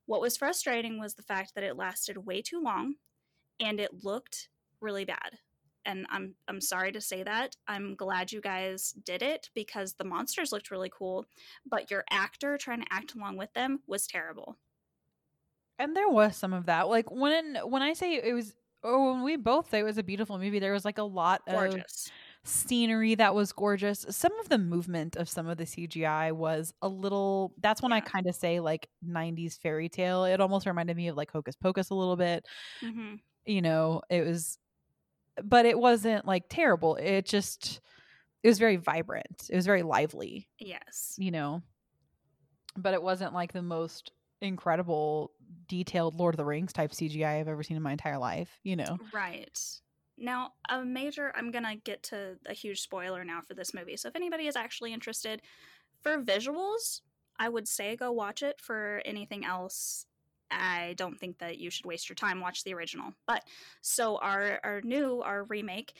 What 0.06 0.20
was 0.20 0.36
frustrating 0.36 0.98
was 0.98 1.14
the 1.14 1.22
fact 1.22 1.54
that 1.54 1.64
it 1.64 1.76
lasted 1.76 2.26
way 2.26 2.42
too 2.42 2.60
long 2.62 2.94
and 3.60 3.78
it 3.80 4.04
looked 4.04 4.48
really 4.80 5.04
bad. 5.04 5.38
And 5.84 6.06
I'm 6.10 6.34
I'm 6.48 6.60
sorry 6.60 6.90
to 6.92 7.00
say 7.00 7.22
that. 7.22 7.56
I'm 7.68 7.94
glad 7.94 8.32
you 8.32 8.40
guys 8.40 8.92
did 9.04 9.22
it 9.22 9.50
because 9.54 9.94
the 9.94 10.04
monsters 10.04 10.50
looked 10.52 10.70
really 10.72 10.90
cool, 10.92 11.26
but 11.64 11.90
your 11.90 12.04
actor 12.10 12.58
trying 12.58 12.80
to 12.80 12.86
act 12.90 13.14
along 13.14 13.36
with 13.36 13.52
them 13.52 13.80
was 13.86 14.06
terrible. 14.06 14.56
and 15.78 15.94
there 15.96 16.08
was 16.08 16.36
some 16.36 16.52
of 16.52 16.66
that 16.66 16.88
like 16.88 17.10
when 17.10 17.56
when 17.64 17.82
i 17.82 17.92
say 17.92 18.14
it 18.14 18.32
was 18.32 18.54
or 18.82 19.12
when 19.12 19.22
we 19.22 19.36
both 19.36 19.70
say 19.70 19.80
it 19.80 19.82
was 19.82 19.98
a 19.98 20.02
beautiful 20.02 20.38
movie 20.38 20.58
there 20.58 20.72
was 20.72 20.84
like 20.86 20.98
a 20.98 21.02
lot 21.02 21.42
of 21.46 21.52
Gorgeous. 21.54 22.10
Scenery 22.46 23.14
that 23.16 23.34
was 23.34 23.52
gorgeous. 23.52 24.06
Some 24.10 24.38
of 24.40 24.48
the 24.48 24.58
movement 24.58 25.16
of 25.16 25.28
some 25.28 25.46
of 25.48 25.56
the 25.58 25.66
CGI 25.66 26.32
was 26.32 26.72
a 26.82 26.88
little 26.88 27.54
that's 27.58 27.82
when 27.82 27.92
I 27.92 28.00
kind 28.00 28.26
of 28.28 28.34
say 28.36 28.60
like 28.60 28.88
90s 29.02 29.56
fairy 29.58 29.88
tale. 29.88 30.24
It 30.24 30.40
almost 30.40 30.66
reminded 30.66 30.96
me 30.96 31.08
of 31.08 31.16
like 31.16 31.30
Hocus 31.30 31.56
Pocus 31.56 31.90
a 31.90 31.94
little 31.94 32.16
bit. 32.16 32.46
hmm 32.82 33.16
You 33.44 33.62
know, 33.62 34.02
it 34.10 34.26
was 34.26 34.58
but 35.44 35.66
it 35.66 35.78
wasn't 35.78 36.26
like 36.26 36.44
terrible. 36.48 36.96
It 36.96 37.26
just 37.26 37.80
it 38.42 38.48
was 38.48 38.58
very 38.58 38.76
vibrant. 38.76 39.48
It 39.50 39.56
was 39.56 39.66
very 39.66 39.82
lively, 39.84 40.48
Yes. 40.58 41.18
you 41.18 41.30
know. 41.32 41.62
But 42.76 42.94
it 42.94 43.02
wasn't 43.02 43.32
like 43.32 43.52
the 43.52 43.62
most 43.62 44.12
incredible 44.40 45.32
detailed 45.66 46.14
Lord 46.14 46.34
of 46.34 46.36
the 46.36 46.44
Rings 46.44 46.72
type 46.72 46.92
CGI 46.92 47.38
I've 47.40 47.48
ever 47.48 47.62
seen 47.62 47.76
in 47.76 47.82
my 47.82 47.92
entire 47.92 48.18
life, 48.18 48.60
you 48.62 48.76
know. 48.76 48.98
Right. 49.12 49.58
Now, 50.18 50.52
a 50.68 50.84
major, 50.84 51.32
I'm 51.34 51.50
going 51.50 51.64
to 51.64 51.76
get 51.76 52.02
to 52.04 52.36
a 52.46 52.54
huge 52.54 52.80
spoiler 52.80 53.24
now 53.24 53.40
for 53.46 53.54
this 53.54 53.74
movie. 53.74 53.96
So, 53.96 54.08
if 54.08 54.16
anybody 54.16 54.46
is 54.46 54.56
actually 54.56 54.92
interested 54.92 55.42
for 56.00 56.22
visuals, 56.22 57.02
I 57.38 57.48
would 57.48 57.68
say 57.68 57.96
go 57.96 58.12
watch 58.12 58.42
it. 58.42 58.60
For 58.60 59.02
anything 59.04 59.44
else, 59.44 60.06
I 60.50 60.94
don't 60.96 61.18
think 61.18 61.38
that 61.38 61.58
you 61.58 61.70
should 61.70 61.86
waste 61.86 62.08
your 62.08 62.16
time. 62.16 62.40
Watch 62.40 62.64
the 62.64 62.74
original. 62.74 63.12
But 63.26 63.44
so, 63.82 64.16
our, 64.16 64.58
our 64.64 64.80
new, 64.82 65.20
our 65.20 65.44
remake, 65.44 65.92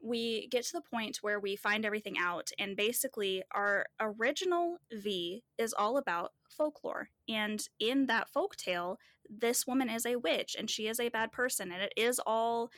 we 0.00 0.48
get 0.48 0.64
to 0.64 0.72
the 0.72 0.80
point 0.80 1.18
where 1.22 1.38
we 1.38 1.54
find 1.54 1.84
everything 1.84 2.16
out, 2.18 2.50
and 2.58 2.76
basically, 2.76 3.42
our 3.52 3.86
original 4.00 4.78
Viy 4.92 5.42
is 5.58 5.72
all 5.72 5.96
about 5.96 6.32
folklore. 6.48 7.08
And 7.28 7.66
in 7.78 8.06
that 8.06 8.28
folk 8.28 8.56
tale, 8.56 8.98
this 9.28 9.66
woman 9.66 9.88
is 9.88 10.04
a 10.04 10.16
witch 10.16 10.54
and 10.58 10.68
she 10.68 10.86
is 10.86 11.00
a 11.00 11.08
bad 11.08 11.32
person, 11.32 11.70
and 11.72 11.82
it 11.82 11.92
is 11.96 12.20
all 12.26 12.70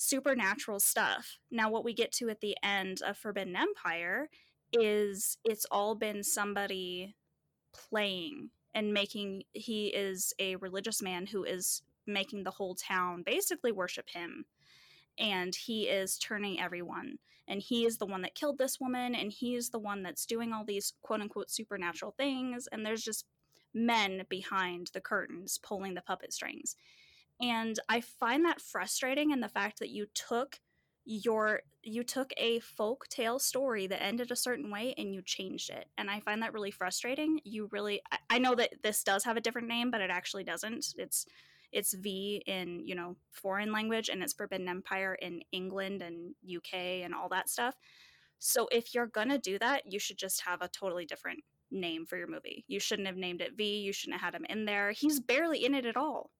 supernatural 0.00 0.80
stuff. 0.80 1.36
Now, 1.50 1.70
what 1.70 1.84
we 1.84 1.92
get 1.92 2.10
to 2.12 2.30
at 2.30 2.40
the 2.40 2.56
end 2.62 3.02
of 3.06 3.18
Forbidden 3.18 3.54
Empire 3.54 4.30
is 4.72 5.36
it's 5.44 5.66
all 5.70 5.94
been 5.94 6.24
somebody 6.24 7.16
playing 7.74 8.48
and 8.74 8.94
making, 8.94 9.42
he 9.52 9.88
is 9.88 10.32
a 10.38 10.56
religious 10.56 11.02
man 11.02 11.26
who 11.26 11.44
is 11.44 11.82
making 12.06 12.44
the 12.44 12.50
whole 12.50 12.74
town 12.74 13.22
basically 13.26 13.72
worship 13.72 14.08
him. 14.08 14.46
And 15.18 15.54
he 15.54 15.82
is 15.82 16.16
turning 16.16 16.58
everyone. 16.58 17.18
And 17.46 17.60
he 17.60 17.84
is 17.84 17.98
the 17.98 18.06
one 18.06 18.22
that 18.22 18.34
killed 18.34 18.56
this 18.56 18.80
woman, 18.80 19.14
and 19.14 19.30
he 19.30 19.54
is 19.54 19.68
the 19.68 19.78
one 19.78 20.02
that's 20.02 20.24
doing 20.24 20.52
all 20.52 20.64
these 20.64 20.94
quote 21.02 21.20
unquote 21.20 21.50
supernatural 21.50 22.14
things. 22.16 22.68
And 22.72 22.86
there's 22.86 23.02
just 23.02 23.26
men 23.74 24.22
behind 24.30 24.90
the 24.94 25.00
curtains 25.00 25.58
pulling 25.62 25.92
the 25.92 26.00
puppet 26.00 26.32
strings. 26.32 26.76
And 27.40 27.78
I 27.88 28.00
find 28.00 28.44
that 28.44 28.60
frustrating 28.60 29.30
in 29.30 29.40
the 29.40 29.48
fact 29.48 29.78
that 29.78 29.90
you 29.90 30.06
took 30.14 30.60
your 31.06 31.62
you 31.82 32.04
took 32.04 32.30
a 32.36 32.60
folk 32.60 33.06
tale 33.08 33.38
story 33.38 33.86
that 33.86 34.02
ended 34.02 34.30
a 34.30 34.36
certain 34.36 34.70
way 34.70 34.94
and 34.98 35.14
you 35.14 35.22
changed 35.22 35.70
it. 35.70 35.86
And 35.96 36.10
i 36.10 36.20
find 36.20 36.42
that 36.42 36.52
really 36.52 36.70
frustrating. 36.70 37.40
You 37.44 37.68
really 37.72 38.02
I, 38.12 38.18
I 38.30 38.38
know 38.38 38.54
that 38.54 38.74
this 38.82 39.02
does 39.02 39.24
have 39.24 39.36
a 39.36 39.40
different 39.40 39.68
name 39.68 39.90
but 39.90 40.02
it 40.02 40.10
actually 40.10 40.44
doesn't. 40.44 40.86
It's 40.98 41.26
it's 41.72 41.94
Viy 41.94 42.40
in 42.46 42.86
you 42.86 42.94
know 42.94 43.16
foreign 43.30 43.72
language 43.72 44.10
and 44.10 44.22
it's 44.22 44.34
forbidden 44.34 44.68
empire 44.68 45.16
in 45.22 45.40
england 45.52 46.02
and 46.02 46.34
uk 46.56 46.74
and 46.74 47.14
all 47.14 47.30
that 47.30 47.48
stuff. 47.48 47.74
So 48.38 48.68
if 48.70 48.94
you're 48.94 49.06
gonna 49.06 49.38
do 49.38 49.58
that 49.58 49.90
you 49.90 49.98
should 49.98 50.18
just 50.18 50.42
have 50.42 50.60
a 50.60 50.68
totally 50.68 51.06
different 51.06 51.40
name 51.70 52.04
for 52.04 52.18
your 52.18 52.26
movie. 52.26 52.64
You 52.68 52.80
shouldn't 52.80 53.08
have 53.08 53.16
named 53.16 53.40
it 53.40 53.56
Viy. 53.56 53.82
You 53.82 53.92
shouldn't 53.92 54.20
have 54.20 54.34
had 54.34 54.40
him 54.40 54.46
in 54.50 54.64
there. 54.66 54.90
He's 54.90 55.20
barely 55.20 55.64
in 55.64 55.74
it 55.74 55.86
at 55.86 55.96
all 55.96 56.30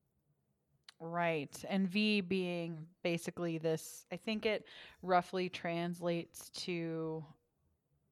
Right. 1.01 1.65
And 1.69 1.89
Viy 1.89 2.27
being 2.27 2.87
basically 3.03 3.57
this, 3.57 4.05
I 4.13 4.17
think 4.17 4.45
it 4.45 4.67
roughly 5.03 5.49
translates 5.49 6.51
to 6.51 7.25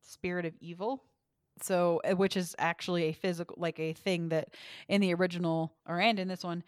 spirit 0.00 0.46
of 0.46 0.54
evil. 0.60 1.04
So, 1.60 2.00
uh, 2.08 2.16
which 2.16 2.36
is 2.36 2.54
actually 2.58 3.04
a 3.04 3.12
physical, 3.12 3.56
like 3.58 3.78
a 3.78 3.92
thing 3.92 4.30
that 4.30 4.54
in 4.88 5.00
the 5.00 5.12
original 5.12 5.74
or 5.86 6.00
and 6.00 6.18
in 6.18 6.28
this 6.28 6.44
one, 6.44 6.62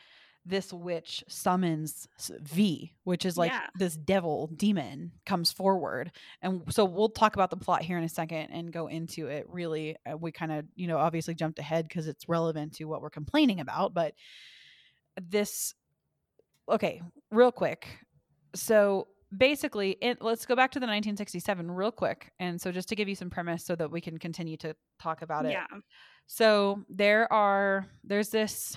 this 0.44 0.72
witch 0.72 1.22
summons 1.28 2.08
Viy, 2.18 2.90
which 3.04 3.24
is 3.24 3.38
like 3.38 3.52
Yeah. 3.52 3.66
this 3.78 3.96
devil 3.96 4.48
demon 4.48 5.12
comes 5.24 5.52
forward. 5.52 6.10
And 6.42 6.62
so 6.72 6.84
we'll 6.84 7.10
talk 7.10 7.34
about 7.34 7.50
the 7.50 7.56
plot 7.56 7.82
here 7.82 7.98
in 7.98 8.04
a 8.04 8.08
second 8.08 8.48
and 8.50 8.72
go 8.72 8.88
into 8.88 9.28
it 9.28 9.46
really. 9.48 9.96
Uh, 10.10 10.16
we 10.18 10.32
kind 10.32 10.52
of, 10.52 10.64
you 10.74 10.86
know, 10.86 10.98
obviously 10.98 11.34
jumped 11.34 11.58
ahead 11.58 11.86
because 11.88 12.08
it's 12.08 12.28
relevant 12.28 12.74
to 12.74 12.84
what 12.86 13.00
we're 13.00 13.10
complaining 13.10 13.60
about. 13.60 13.94
But 13.94 14.14
this 15.20 15.74
okay, 16.70 17.02
real 17.30 17.52
quick. 17.52 17.88
So 18.54 19.08
basically, 19.36 19.96
it, 20.00 20.18
let's 20.20 20.46
go 20.46 20.56
back 20.56 20.70
to 20.72 20.80
the 20.80 20.86
1967 20.86 21.70
real 21.70 21.92
quick. 21.92 22.32
And 22.38 22.60
so 22.60 22.72
just 22.72 22.88
to 22.88 22.96
give 22.96 23.08
you 23.08 23.14
some 23.14 23.30
premise 23.30 23.64
so 23.64 23.76
that 23.76 23.90
we 23.90 24.00
can 24.00 24.18
continue 24.18 24.56
to 24.58 24.74
talk 24.98 25.22
about 25.22 25.46
it. 25.46 25.52
yeah 25.52 25.66
So 26.26 26.84
there 26.88 27.32
are 27.32 27.86
there's 28.04 28.30
this 28.30 28.76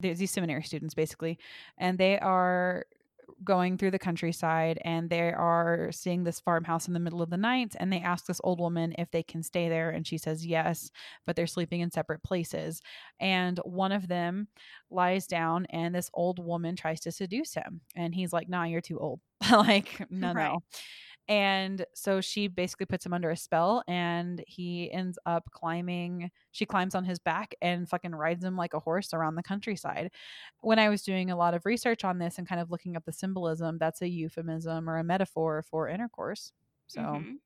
there's 0.00 0.18
these 0.18 0.30
seminary 0.30 0.62
students 0.62 0.94
basically, 0.94 1.38
and 1.78 1.96
they 1.98 2.18
are 2.18 2.84
going 3.44 3.76
through 3.78 3.90
the 3.90 3.98
countryside 3.98 4.78
and 4.84 5.08
they 5.10 5.32
are 5.32 5.90
seeing 5.92 6.24
this 6.24 6.40
farmhouse 6.40 6.86
in 6.88 6.94
the 6.94 7.00
middle 7.00 7.22
of 7.22 7.30
the 7.30 7.36
night 7.36 7.74
and 7.78 7.92
they 7.92 8.00
ask 8.00 8.26
this 8.26 8.40
old 8.44 8.60
woman 8.60 8.94
if 8.98 9.10
they 9.10 9.22
can 9.22 9.42
stay 9.42 9.68
there 9.68 9.90
and 9.90 10.06
she 10.06 10.18
says 10.18 10.46
yes 10.46 10.90
but 11.26 11.36
they're 11.36 11.46
sleeping 11.46 11.80
in 11.80 11.90
separate 11.90 12.22
places. 12.22 12.80
And 13.20 13.58
one 13.64 13.92
of 13.92 14.08
them 14.08 14.48
lies 14.90 15.26
down 15.26 15.66
and 15.70 15.94
this 15.94 16.10
old 16.14 16.38
woman 16.38 16.76
tries 16.76 17.00
to 17.00 17.12
seduce 17.12 17.54
him 17.54 17.80
and 17.96 18.14
he's 18.14 18.32
like 18.32 18.48
nah 18.48 18.64
you're 18.64 18.80
too 18.80 18.98
old. 18.98 19.20
Like 19.50 20.00
no 20.10 20.32
Right. 20.32 20.34
no 20.34 20.62
and 21.28 21.86
so 21.94 22.20
she 22.20 22.48
basically 22.48 22.86
puts 22.86 23.06
him 23.06 23.12
under 23.14 23.30
a 23.30 23.36
spell 23.36 23.82
and 23.88 24.44
he 24.46 24.92
ends 24.92 25.18
up 25.24 25.44
climbing 25.52 26.30
she 26.52 26.66
climbs 26.66 26.94
on 26.94 27.04
his 27.04 27.18
back 27.18 27.54
and 27.62 27.88
fucking 27.88 28.14
rides 28.14 28.44
him 28.44 28.56
like 28.56 28.74
a 28.74 28.80
horse 28.80 29.14
around 29.14 29.34
the 29.34 29.42
countryside 29.42 30.10
when 30.60 30.78
i 30.78 30.88
was 30.88 31.02
doing 31.02 31.30
a 31.30 31.36
lot 31.36 31.54
of 31.54 31.64
research 31.64 32.04
on 32.04 32.18
this 32.18 32.36
and 32.38 32.46
kind 32.48 32.60
of 32.60 32.70
looking 32.70 32.94
up 32.96 33.04
the 33.06 33.12
symbolism 33.12 33.78
that's 33.78 34.02
a 34.02 34.08
euphemism 34.08 34.88
or 34.88 34.98
a 34.98 35.04
metaphor 35.04 35.62
for 35.70 35.88
intercourse 35.88 36.52
so 36.88 37.00
Mhm. 37.00 37.36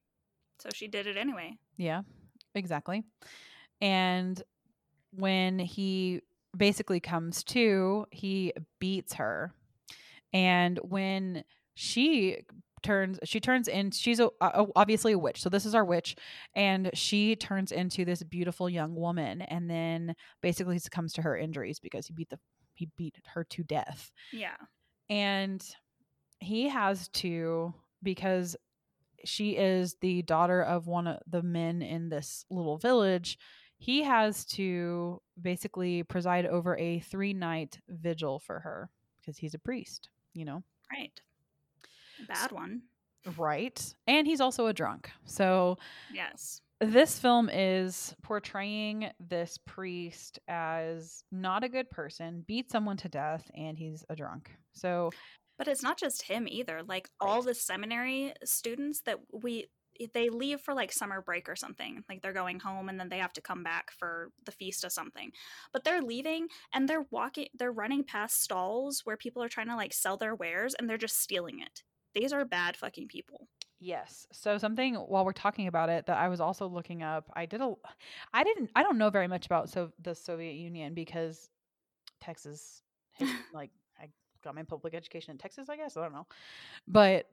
so 0.59 0.69
she 0.75 0.89
did 0.89 1.07
it 1.07 1.17
anyway 1.17 1.57
yeah, 1.77 2.03
exactly. 2.57 3.05
And 3.81 4.43
when 5.13 5.61
he 5.61 6.23
basically 6.57 6.99
comes 6.99 7.45
to, 7.45 8.07
he 8.11 8.53
beats 8.81 9.15
her. 9.15 9.53
And 10.33 10.79
when 10.83 11.45
she 11.75 12.39
turns 12.83 13.19
she 13.25 13.41
turns 13.41 13.69
in 13.69 13.91
she's 13.91 14.21
a, 14.21 14.29
a, 14.41 14.67
obviously 14.77 15.13
a 15.13 15.19
witch 15.19 15.41
so 15.41 15.49
this 15.49 15.65
is 15.67 15.75
our 15.75 15.85
witch 15.85 16.17
and 16.55 16.91
she 16.95 17.35
turns 17.37 17.73
into 17.73 18.05
this 18.05 18.23
beautiful 18.23 18.69
young 18.69 18.95
woman 18.95 19.43
and 19.43 19.71
then 19.71 20.15
basically 20.41 20.79
succumbs 20.79 21.13
to 21.13 21.23
her 21.23 21.37
injuries 21.37 21.79
because 21.81 22.07
he 22.07 22.13
beat 22.13 22.29
the 22.31 22.39
he 22.75 22.89
beat 22.97 23.17
her 23.27 23.45
to 23.45 23.63
death 23.65 24.13
Yeah. 24.33 24.55
and 25.11 25.65
he 26.41 26.69
has 26.69 27.09
to 27.09 27.75
because 28.03 28.57
she 29.25 29.57
is 29.57 29.97
the 30.01 30.23
daughter 30.23 30.63
of 30.63 30.87
one 30.87 31.09
of 31.09 31.19
the 31.27 31.43
men 31.43 31.83
in 31.83 32.09
this 32.09 32.45
little 32.51 32.79
village 32.79 33.39
he 33.81 34.03
has 34.03 34.45
to 34.45 35.21
basically 35.41 36.03
preside 36.03 36.47
over 36.47 36.77
a 36.79 37.01
three 37.01 37.33
night 37.33 37.79
vigil 37.89 38.39
for 38.39 38.61
her 38.61 38.91
because 39.21 39.37
he's 39.39 39.55
a 39.55 39.59
priest 39.59 40.09
you 40.35 40.45
know 40.45 40.63
Right. 40.91 41.21
Bad 42.27 42.53
one. 42.53 42.83
right 43.37 43.95
and 44.07 44.27
he's 44.27 44.41
also 44.41 44.67
a 44.67 44.73
drunk 44.73 45.11
so 45.27 45.77
Yes. 46.13 46.61
this 46.81 47.19
film 47.19 47.51
is 47.53 48.15
portraying 48.23 49.11
this 49.21 49.59
priest 49.67 50.39
as 50.49 51.25
not 51.33 51.65
a 51.65 51.69
good 51.69 51.91
person 51.91 52.45
beat 52.47 52.71
someone 52.71 52.97
to 52.99 53.09
death 53.09 53.51
and 53.55 53.77
he's 53.77 54.05
a 54.09 54.17
drunk 54.17 54.51
so 54.73 55.11
But 55.59 55.67
it's 55.69 55.83
not 55.83 55.99
just 55.99 56.23
him 56.23 56.47
either. 56.49 56.83
Like 56.87 57.09
all 57.21 57.43
the 57.43 57.53
seminary 57.55 58.33
students 58.45 59.01
that 59.07 59.19
we 59.33 59.67
they 60.15 60.29
leave 60.31 60.61
for 60.61 60.73
like 60.75 60.93
summer 60.93 61.21
break 61.21 61.49
or 61.49 61.57
something. 61.57 62.05
Like 62.09 62.23
they're 62.23 62.33
going 62.33 62.61
home 62.61 62.89
and 62.89 63.01
then 63.01 63.09
they 63.09 63.19
have 63.19 63.33
to 63.33 63.41
come 63.41 63.65
back 63.65 63.91
for 63.91 64.31
the 64.47 64.53
feast 64.53 64.85
of 64.85 64.93
something. 64.93 65.33
But 65.73 65.83
they're 65.83 66.01
leaving 66.01 66.47
and 66.73 66.89
they're 66.89 67.07
walking 67.11 67.49
they're 67.59 67.73
running 67.73 68.05
past 68.05 68.41
stalls 68.41 69.01
where 69.05 69.17
people 69.17 69.43
are 69.43 69.49
trying 69.49 69.67
to 69.67 69.75
like 69.75 69.93
sell 69.93 70.17
their 70.17 70.37
wares 70.37 70.75
and 70.79 70.89
they're 70.89 70.97
just 70.97 71.21
stealing 71.21 71.59
it. 71.59 71.83
These 72.15 72.33
are 72.33 72.45
bad 72.45 72.77
fucking 72.77 73.09
people. 73.09 73.49
Yes. 73.81 74.27
So 74.33 74.59
something 74.59 74.95
while 74.95 75.25
we're 75.25 75.33
talking 75.33 75.69
about 75.69 75.89
it 75.89 76.07
that 76.07 76.19
I 76.19 76.29
was 76.29 76.41
also 76.41 76.67
looking 76.67 77.03
up. 77.03 77.31
I 77.35 77.47
did 77.47 77.61
a 77.61 77.75
I 78.35 78.43
didn't 78.43 78.71
I 78.75 78.83
don't 78.83 78.99
know 78.99 79.11
very 79.11 79.29
much 79.29 79.47
about 79.47 79.71
so 79.71 79.93
the 80.03 80.15
Soviet 80.15 80.55
Union 80.55 80.95
because 80.95 81.49
Texas 82.21 82.83
like 83.53 83.71
I 84.01 84.09
got 84.43 84.55
my 84.55 84.65
public 84.65 84.95
education 84.95 85.33
in 85.33 85.39
Texas, 85.39 85.69
I 85.69 85.77
guess. 85.77 85.97
I 85.97 86.03
don't 86.03 86.13
know. 86.13 86.27
But 86.89 87.29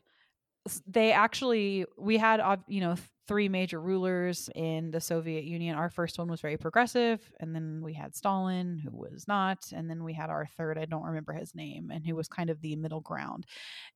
they 0.88 1.12
actually 1.12 1.86
we 1.98 2.18
had 2.18 2.42
you 2.68 2.82
know 2.82 2.96
three 3.28 3.50
major 3.50 3.82
rulers 3.82 4.50
in 4.56 4.92
the 4.92 5.02
Soviet 5.02 5.44
Union. 5.46 5.76
Our 5.76 5.90
first 5.90 6.20
one 6.20 6.28
was 6.30 6.42
very 6.42 6.58
progressive 6.58 7.22
and 7.40 7.56
then 7.56 7.82
we 7.84 7.94
had 7.94 8.16
Stalin 8.16 8.80
who 8.84 8.96
was 8.96 9.28
not 9.28 9.72
and 9.72 9.90
then 9.90 10.04
we 10.04 10.14
had 10.14 10.30
our 10.30 10.48
third 10.58 10.78
I 10.78 10.86
don't 10.86 11.04
remember 11.04 11.34
his 11.34 11.56
name 11.56 11.90
and 11.92 12.06
who 12.06 12.16
was 12.16 12.28
kind 12.28 12.50
of 12.50 12.62
the 12.62 12.76
middle 12.76 13.02
ground. 13.02 13.46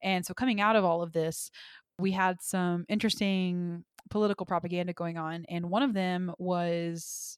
And 0.02 0.26
so 0.26 0.34
coming 0.34 0.62
out 0.62 0.76
of 0.76 0.84
all 0.84 1.02
of 1.02 1.14
this 1.14 1.52
we 2.00 2.12
had 2.12 2.42
some 2.42 2.86
interesting 2.88 3.84
political 4.10 4.46
propaganda 4.46 4.94
going 4.94 5.18
on 5.18 5.46
and 5.50 5.70
one 5.70 5.84
of 5.84 5.94
them 5.94 6.34
was 6.40 7.38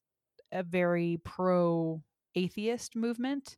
a 0.51 0.63
very 0.63 1.19
pro 1.23 2.01
atheist 2.35 2.95
movement 2.95 3.57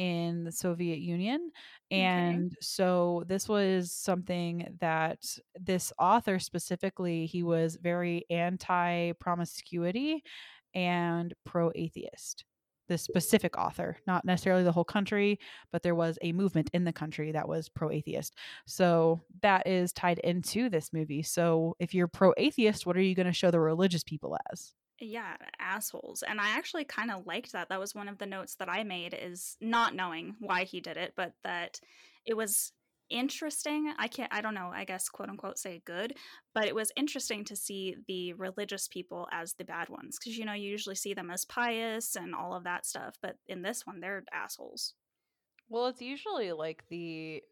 in 0.00 0.44
the 0.44 0.52
Soviet 0.52 0.98
Union 1.00 1.50
Okay. 1.96 2.44
and 2.46 2.56
so 2.60 3.24
this 3.28 3.48
was 3.48 3.92
something 3.92 4.76
that 4.80 5.36
this 5.60 5.92
author 5.98 6.38
specifically 6.38 7.26
he 7.26 7.42
was 7.42 7.76
very 7.82 8.24
anti 8.30 9.12
promiscuity 9.20 10.22
and 10.74 11.34
pro 11.44 11.70
atheist 11.74 12.44
The 12.88 12.98
specific 12.98 13.56
author 13.58 13.98
not 14.06 14.24
necessarily 14.24 14.62
the 14.64 14.72
whole 14.72 14.84
country 14.84 15.38
but 15.72 15.82
there 15.82 15.94
was 15.94 16.18
a 16.22 16.32
movement 16.32 16.70
in 16.72 16.84
the 16.84 16.92
country 16.92 17.32
that 17.32 17.48
was 17.48 17.68
pro 17.68 17.90
atheist 17.90 18.36
so 18.66 19.22
that 19.42 19.66
is 19.66 19.92
tied 19.92 20.18
into 20.20 20.68
this 20.70 20.92
movie. 20.92 21.22
So 21.22 21.76
if 21.80 21.94
you're 21.94 22.08
pro 22.08 22.32
atheist 22.36 22.86
what 22.86 22.96
are 22.96 23.02
you 23.02 23.14
going 23.14 23.26
to 23.26 23.32
show 23.32 23.50
the 23.50 23.60
religious 23.60 24.04
people 24.04 24.36
as 24.52 24.72
Yeah, 25.00 25.36
assholes. 25.58 26.22
And 26.22 26.40
I 26.40 26.50
actually 26.50 26.84
kind 26.84 27.10
of 27.10 27.26
liked 27.26 27.52
that. 27.52 27.70
That 27.70 27.80
was 27.80 27.94
one 27.94 28.08
of 28.08 28.18
the 28.18 28.26
notes 28.26 28.56
that 28.56 28.68
I 28.68 28.84
made 28.84 29.14
is 29.14 29.56
not 29.60 29.94
knowing 29.94 30.36
why 30.40 30.64
he 30.64 30.80
did 30.80 30.96
it, 30.98 31.14
but 31.16 31.34
that 31.42 31.80
it 32.26 32.34
was 32.34 32.72
interesting. 33.08 33.92
I 33.98 34.08
can't 34.08 34.32
I 34.32 34.40
don't 34.40 34.54
know, 34.54 34.70
I 34.72 34.84
guess 34.84 35.08
quote 35.08 35.28
unquote 35.30 35.58
say 35.58 35.82
good, 35.84 36.16
but 36.54 36.66
it 36.66 36.74
was 36.74 36.92
interesting 36.96 37.44
to 37.46 37.56
see 37.56 37.96
the 38.06 38.34
religious 38.34 38.86
people 38.88 39.26
as 39.32 39.54
the 39.54 39.64
bad 39.64 39.88
ones 39.88 40.18
cuz 40.18 40.36
you 40.38 40.44
know, 40.44 40.52
you 40.52 40.70
usually 40.70 40.94
see 40.94 41.14
them 41.14 41.30
as 41.30 41.44
pious 41.44 42.14
and 42.14 42.34
all 42.34 42.54
of 42.54 42.64
that 42.64 42.86
stuff, 42.86 43.16
but 43.22 43.38
in 43.48 43.62
this 43.62 43.84
one 43.86 44.00
they're 44.00 44.24
assholes. 44.32 44.94
Well, 45.68 45.86
it's 45.86 46.02
usually 46.02 46.52
like 46.52 46.88
the 46.88 47.42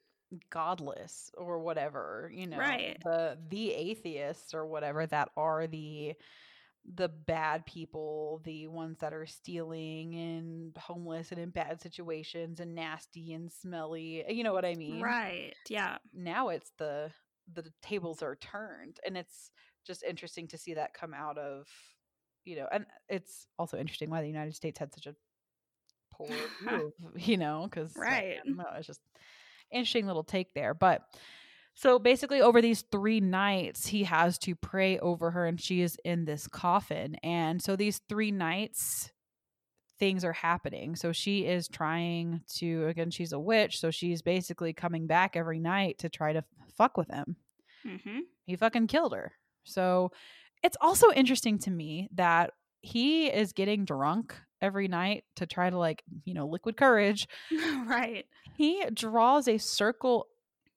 godless 0.50 1.30
or 1.36 1.58
whatever, 1.60 2.30
you 2.34 2.46
know, 2.46 2.58
Right. 2.58 3.02
the 3.04 3.38
the 3.48 3.72
atheists 3.72 4.54
or 4.54 4.66
whatever 4.66 5.06
that 5.06 5.30
are 5.36 5.66
the 5.66 6.14
the 6.94 7.08
bad 7.08 7.66
people, 7.66 8.40
the 8.44 8.66
ones 8.66 8.98
that 9.00 9.12
are 9.12 9.26
stealing 9.26 10.14
and 10.14 10.76
homeless 10.76 11.32
and 11.32 11.40
in 11.40 11.50
bad 11.50 11.80
situations 11.80 12.60
and 12.60 12.74
nasty 12.74 13.32
and 13.34 13.52
smelly. 13.52 14.24
You 14.32 14.44
know 14.44 14.54
what 14.54 14.64
I 14.64 14.74
mean? 14.74 15.16
Right. 15.22 15.54
Yeah. 15.68 15.98
Now 16.12 16.48
it's 16.48 16.72
the 16.78 17.12
the 17.52 17.72
tables 17.82 18.22
are 18.22 18.36
turned 18.36 19.00
and 19.06 19.16
it's 19.16 19.50
just 19.86 20.02
interesting 20.02 20.48
to 20.48 20.58
see 20.58 20.74
that 20.74 20.94
come 20.94 21.14
out 21.14 21.38
of 21.38 21.68
you 22.44 22.56
know, 22.56 22.68
and 22.72 22.86
it's 23.08 23.46
also 23.58 23.76
interesting 23.78 24.08
why 24.10 24.22
the 24.22 24.28
United 24.28 24.54
States 24.54 24.78
had 24.78 24.94
such 24.94 25.06
a 25.06 25.14
poor 26.10 26.50
of, 26.66 26.92
you 27.16 27.36
know, 27.36 27.64
because 27.70 27.94
Right. 27.94 28.40
it's 28.76 28.86
just 28.86 29.00
interesting 29.70 30.06
little 30.06 30.24
take 30.24 30.54
there. 30.54 30.74
But 30.74 31.02
so 31.80 32.00
basically, 32.00 32.40
over 32.40 32.60
these 32.60 32.82
three 32.90 33.20
nights, 33.20 33.86
he 33.86 34.02
has 34.02 34.36
to 34.38 34.56
pray 34.56 34.98
over 34.98 35.30
her, 35.30 35.46
and 35.46 35.60
she 35.60 35.80
is 35.80 35.96
in 36.04 36.24
this 36.24 36.48
coffin. 36.48 37.14
And 37.22 37.62
so 37.62 37.76
these 37.76 38.00
three 38.08 38.32
nights, 38.32 39.12
things 40.00 40.24
are 40.24 40.32
happening. 40.32 40.96
So 40.96 41.12
she 41.12 41.46
is 41.46 41.68
trying 41.68 42.40
to, 42.56 42.88
again, 42.88 43.12
she's 43.12 43.32
a 43.32 43.38
witch. 43.38 43.78
So 43.78 43.92
she's 43.92 44.22
basically 44.22 44.72
coming 44.72 45.06
back 45.06 45.36
every 45.36 45.60
night 45.60 45.98
to 45.98 46.08
try 46.08 46.32
to 46.32 46.42
fuck 46.76 46.96
with 46.96 47.06
him. 47.12 47.36
Mhm. 47.86 48.22
He 48.44 48.56
fucking 48.56 48.88
killed 48.88 49.12
her. 49.14 49.34
So 49.62 50.10
it's 50.64 50.76
also 50.80 51.12
interesting 51.12 51.60
to 51.60 51.70
me 51.70 52.08
that 52.14 52.54
he 52.80 53.28
is 53.28 53.52
getting 53.52 53.84
drunk 53.84 54.34
every 54.60 54.88
night 54.88 55.22
to 55.36 55.46
try 55.46 55.70
to, 55.70 55.78
like, 55.78 56.02
you 56.24 56.34
know, 56.34 56.48
liquid 56.48 56.76
courage 56.76 57.28
right. 57.86 58.26
he 58.56 58.84
draws 58.92 59.46
a 59.46 59.58
circle 59.58 60.26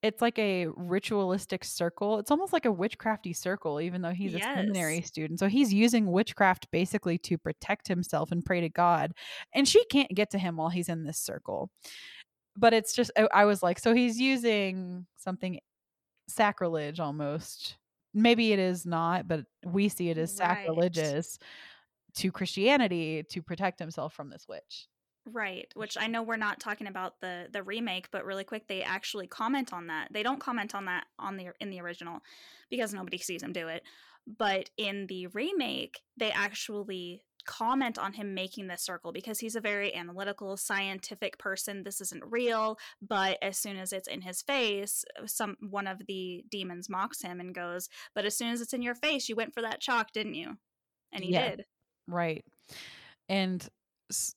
it's 0.03 0.21
like 0.21 0.39
a 0.39 0.67
ritualistic 0.67 1.63
circle 1.63 2.19
it's 2.19 2.31
almost 2.31 2.53
like 2.53 2.65
a 2.65 2.73
witchcrafty 2.73 3.35
circle 3.35 3.79
even 3.81 4.01
though 4.01 4.11
he's 4.11 4.33
a 4.33 4.39
seminary 4.55 5.01
student 5.01 5.39
so 5.39 5.47
he's 5.47 5.73
using 5.73 6.11
witchcraft 6.11 6.69
basically 6.71 7.17
to 7.17 7.37
protect 7.37 7.87
himself 7.87 8.31
and 8.31 8.45
pray 8.45 8.61
to 8.61 8.69
god 8.69 9.13
and 9.53 9.67
she 9.67 9.83
can't 9.85 10.09
get 10.13 10.29
to 10.31 10.37
him 10.39 10.57
while 10.57 10.69
he's 10.69 10.89
in 10.89 11.03
this 11.03 11.17
circle. 11.19 11.69
But 12.57 12.73
it's 12.73 12.93
just 12.93 13.11
i, 13.17 13.27
I 13.33 13.45
was 13.45 13.63
like 13.63 13.79
so 13.79 13.93
he's 13.93 14.19
using 14.19 15.05
something 15.17 15.59
sacrilege 16.27 16.99
almost. 16.99 17.77
Maybe 18.13 18.53
it 18.53 18.59
is 18.59 18.85
not 18.85 19.27
but 19.27 19.45
we 19.65 19.89
see 19.89 20.09
it 20.09 20.17
as 20.17 20.37
Right. 20.39 20.49
sacrilegious 20.49 21.39
to 22.15 22.31
christianity 22.31 23.23
to 23.29 23.41
protect 23.41 23.79
himself 23.79 24.13
from 24.13 24.29
this 24.29 24.47
witch 24.47 24.87
Right, 25.27 25.71
which 25.75 25.97
I 25.99 26.07
know 26.07 26.23
we're 26.23 26.35
not 26.35 26.59
talking 26.59 26.87
about 26.87 27.21
the 27.21 27.47
the 27.51 27.61
remake, 27.61 28.09
but 28.09 28.25
really 28.25 28.43
quick 28.43 28.67
they 28.67 28.81
actually 28.81 29.27
comment 29.27 29.71
on 29.71 29.85
that. 29.87 30.11
They 30.11 30.23
don't 30.23 30.39
comment 30.39 30.73
on 30.73 30.85
that 30.85 31.05
on 31.19 31.37
the 31.37 31.53
in 31.59 31.69
the 31.69 31.79
original 31.79 32.21
because 32.71 32.91
nobody 32.91 33.19
sees 33.19 33.43
him 33.43 33.53
do 33.53 33.67
it. 33.67 33.83
But 34.25 34.71
in 34.77 35.05
the 35.05 35.27
remake, 35.27 36.01
they 36.17 36.31
actually 36.31 37.23
comment 37.45 37.99
on 37.99 38.13
him 38.13 38.33
making 38.33 38.65
this 38.67 38.81
circle 38.83 39.11
because 39.11 39.39
he's 39.39 39.55
a 39.55 39.61
very 39.61 39.93
analytical, 39.93 40.57
scientific 40.57 41.37
person. 41.37 41.83
This 41.83 42.01
isn't 42.01 42.23
real, 42.25 42.77
but 43.01 43.37
as 43.43 43.59
soon 43.59 43.77
as 43.77 43.93
it's 43.93 44.07
in 44.07 44.21
his 44.21 44.41
face, 44.41 45.05
some 45.27 45.55
one 45.59 45.85
of 45.85 46.07
the 46.07 46.43
demons 46.49 46.89
mocks 46.89 47.21
him 47.21 47.39
and 47.39 47.53
goes, 47.53 47.89
"But 48.15 48.25
as 48.25 48.35
soon 48.35 48.49
as 48.49 48.59
it's 48.61 48.73
in 48.73 48.81
your 48.81 48.95
face, 48.95 49.29
you 49.29 49.35
went 49.35 49.53
for 49.53 49.61
that 49.61 49.81
chalk, 49.81 50.13
didn't 50.13 50.33
you?" 50.35 50.57
And 51.11 51.23
he 51.23 51.31
Yeah. 51.31 51.51
did. 51.51 51.65
Right. 52.07 52.43
And 53.29 53.67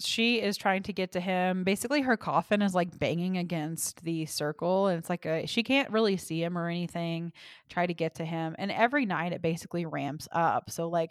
she 0.00 0.40
is 0.40 0.56
trying 0.56 0.82
to 0.84 0.92
get 0.92 1.12
to 1.12 1.20
him. 1.20 1.64
Basically, 1.64 2.00
her 2.02 2.16
coffin 2.16 2.62
is 2.62 2.74
like 2.74 2.98
banging 2.98 3.38
against 3.38 4.02
the 4.04 4.26
circle, 4.26 4.88
and 4.88 4.98
it's 4.98 5.10
like 5.10 5.26
a 5.26 5.46
she 5.46 5.62
can't 5.62 5.90
really 5.90 6.16
see 6.16 6.42
him 6.42 6.56
or 6.58 6.68
anything. 6.68 7.32
Try 7.68 7.86
to 7.86 7.94
get 7.94 8.14
to 8.16 8.24
him, 8.24 8.54
and 8.58 8.70
every 8.72 9.06
night 9.06 9.32
it 9.32 9.42
basically 9.42 9.86
ramps 9.86 10.28
up. 10.32 10.70
So 10.70 10.88
like. 10.88 11.10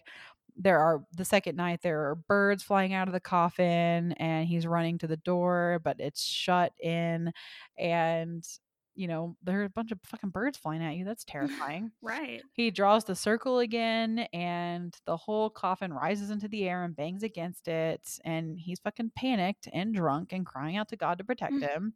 There 0.55 0.79
are 0.79 1.03
the 1.17 1.25
second 1.25 1.55
night 1.55 1.81
there 1.81 2.09
are 2.11 2.15
birds 2.15 2.61
flying 2.61 2.93
out 2.93 3.07
of 3.07 3.13
the 3.13 3.19
coffin 3.19 4.11
and 4.13 4.47
he's 4.47 4.67
running 4.67 4.99
to 4.99 5.07
the 5.07 5.17
door 5.17 5.81
but 5.83 5.99
it's 5.99 6.23
shut 6.23 6.73
in 6.79 7.33
and 7.79 8.47
you 8.95 9.07
know 9.07 9.35
there 9.43 9.61
are 9.61 9.65
a 9.65 9.69
bunch 9.69 9.91
of 9.91 9.99
fucking 10.05 10.29
birds 10.29 10.57
flying 10.57 10.83
at 10.83 10.95
you 10.95 11.03
that's 11.05 11.23
terrifying 11.27 11.91
Right. 12.01 12.41
he 12.53 12.69
draws 12.71 13.03
the 13.03 13.15
circle 13.15 13.59
again, 13.59 14.19
and 14.33 14.95
the 15.05 15.17
whole 15.17 15.49
coffin 15.49 15.91
rises 15.93 16.29
into 16.29 16.47
the 16.47 16.67
air 16.67 16.83
and 16.83 16.95
bangs 16.95 17.23
against 17.23 17.67
it. 17.67 18.07
And 18.23 18.59
he's 18.59 18.79
fucking 18.79 19.11
panicked 19.15 19.67
and 19.73 19.93
drunk 19.95 20.33
and 20.33 20.45
crying 20.45 20.77
out 20.77 20.89
to 20.89 20.95
God 20.95 21.17
to 21.17 21.23
protect 21.23 21.53
Mm. 21.53 21.61
him. 21.69 21.93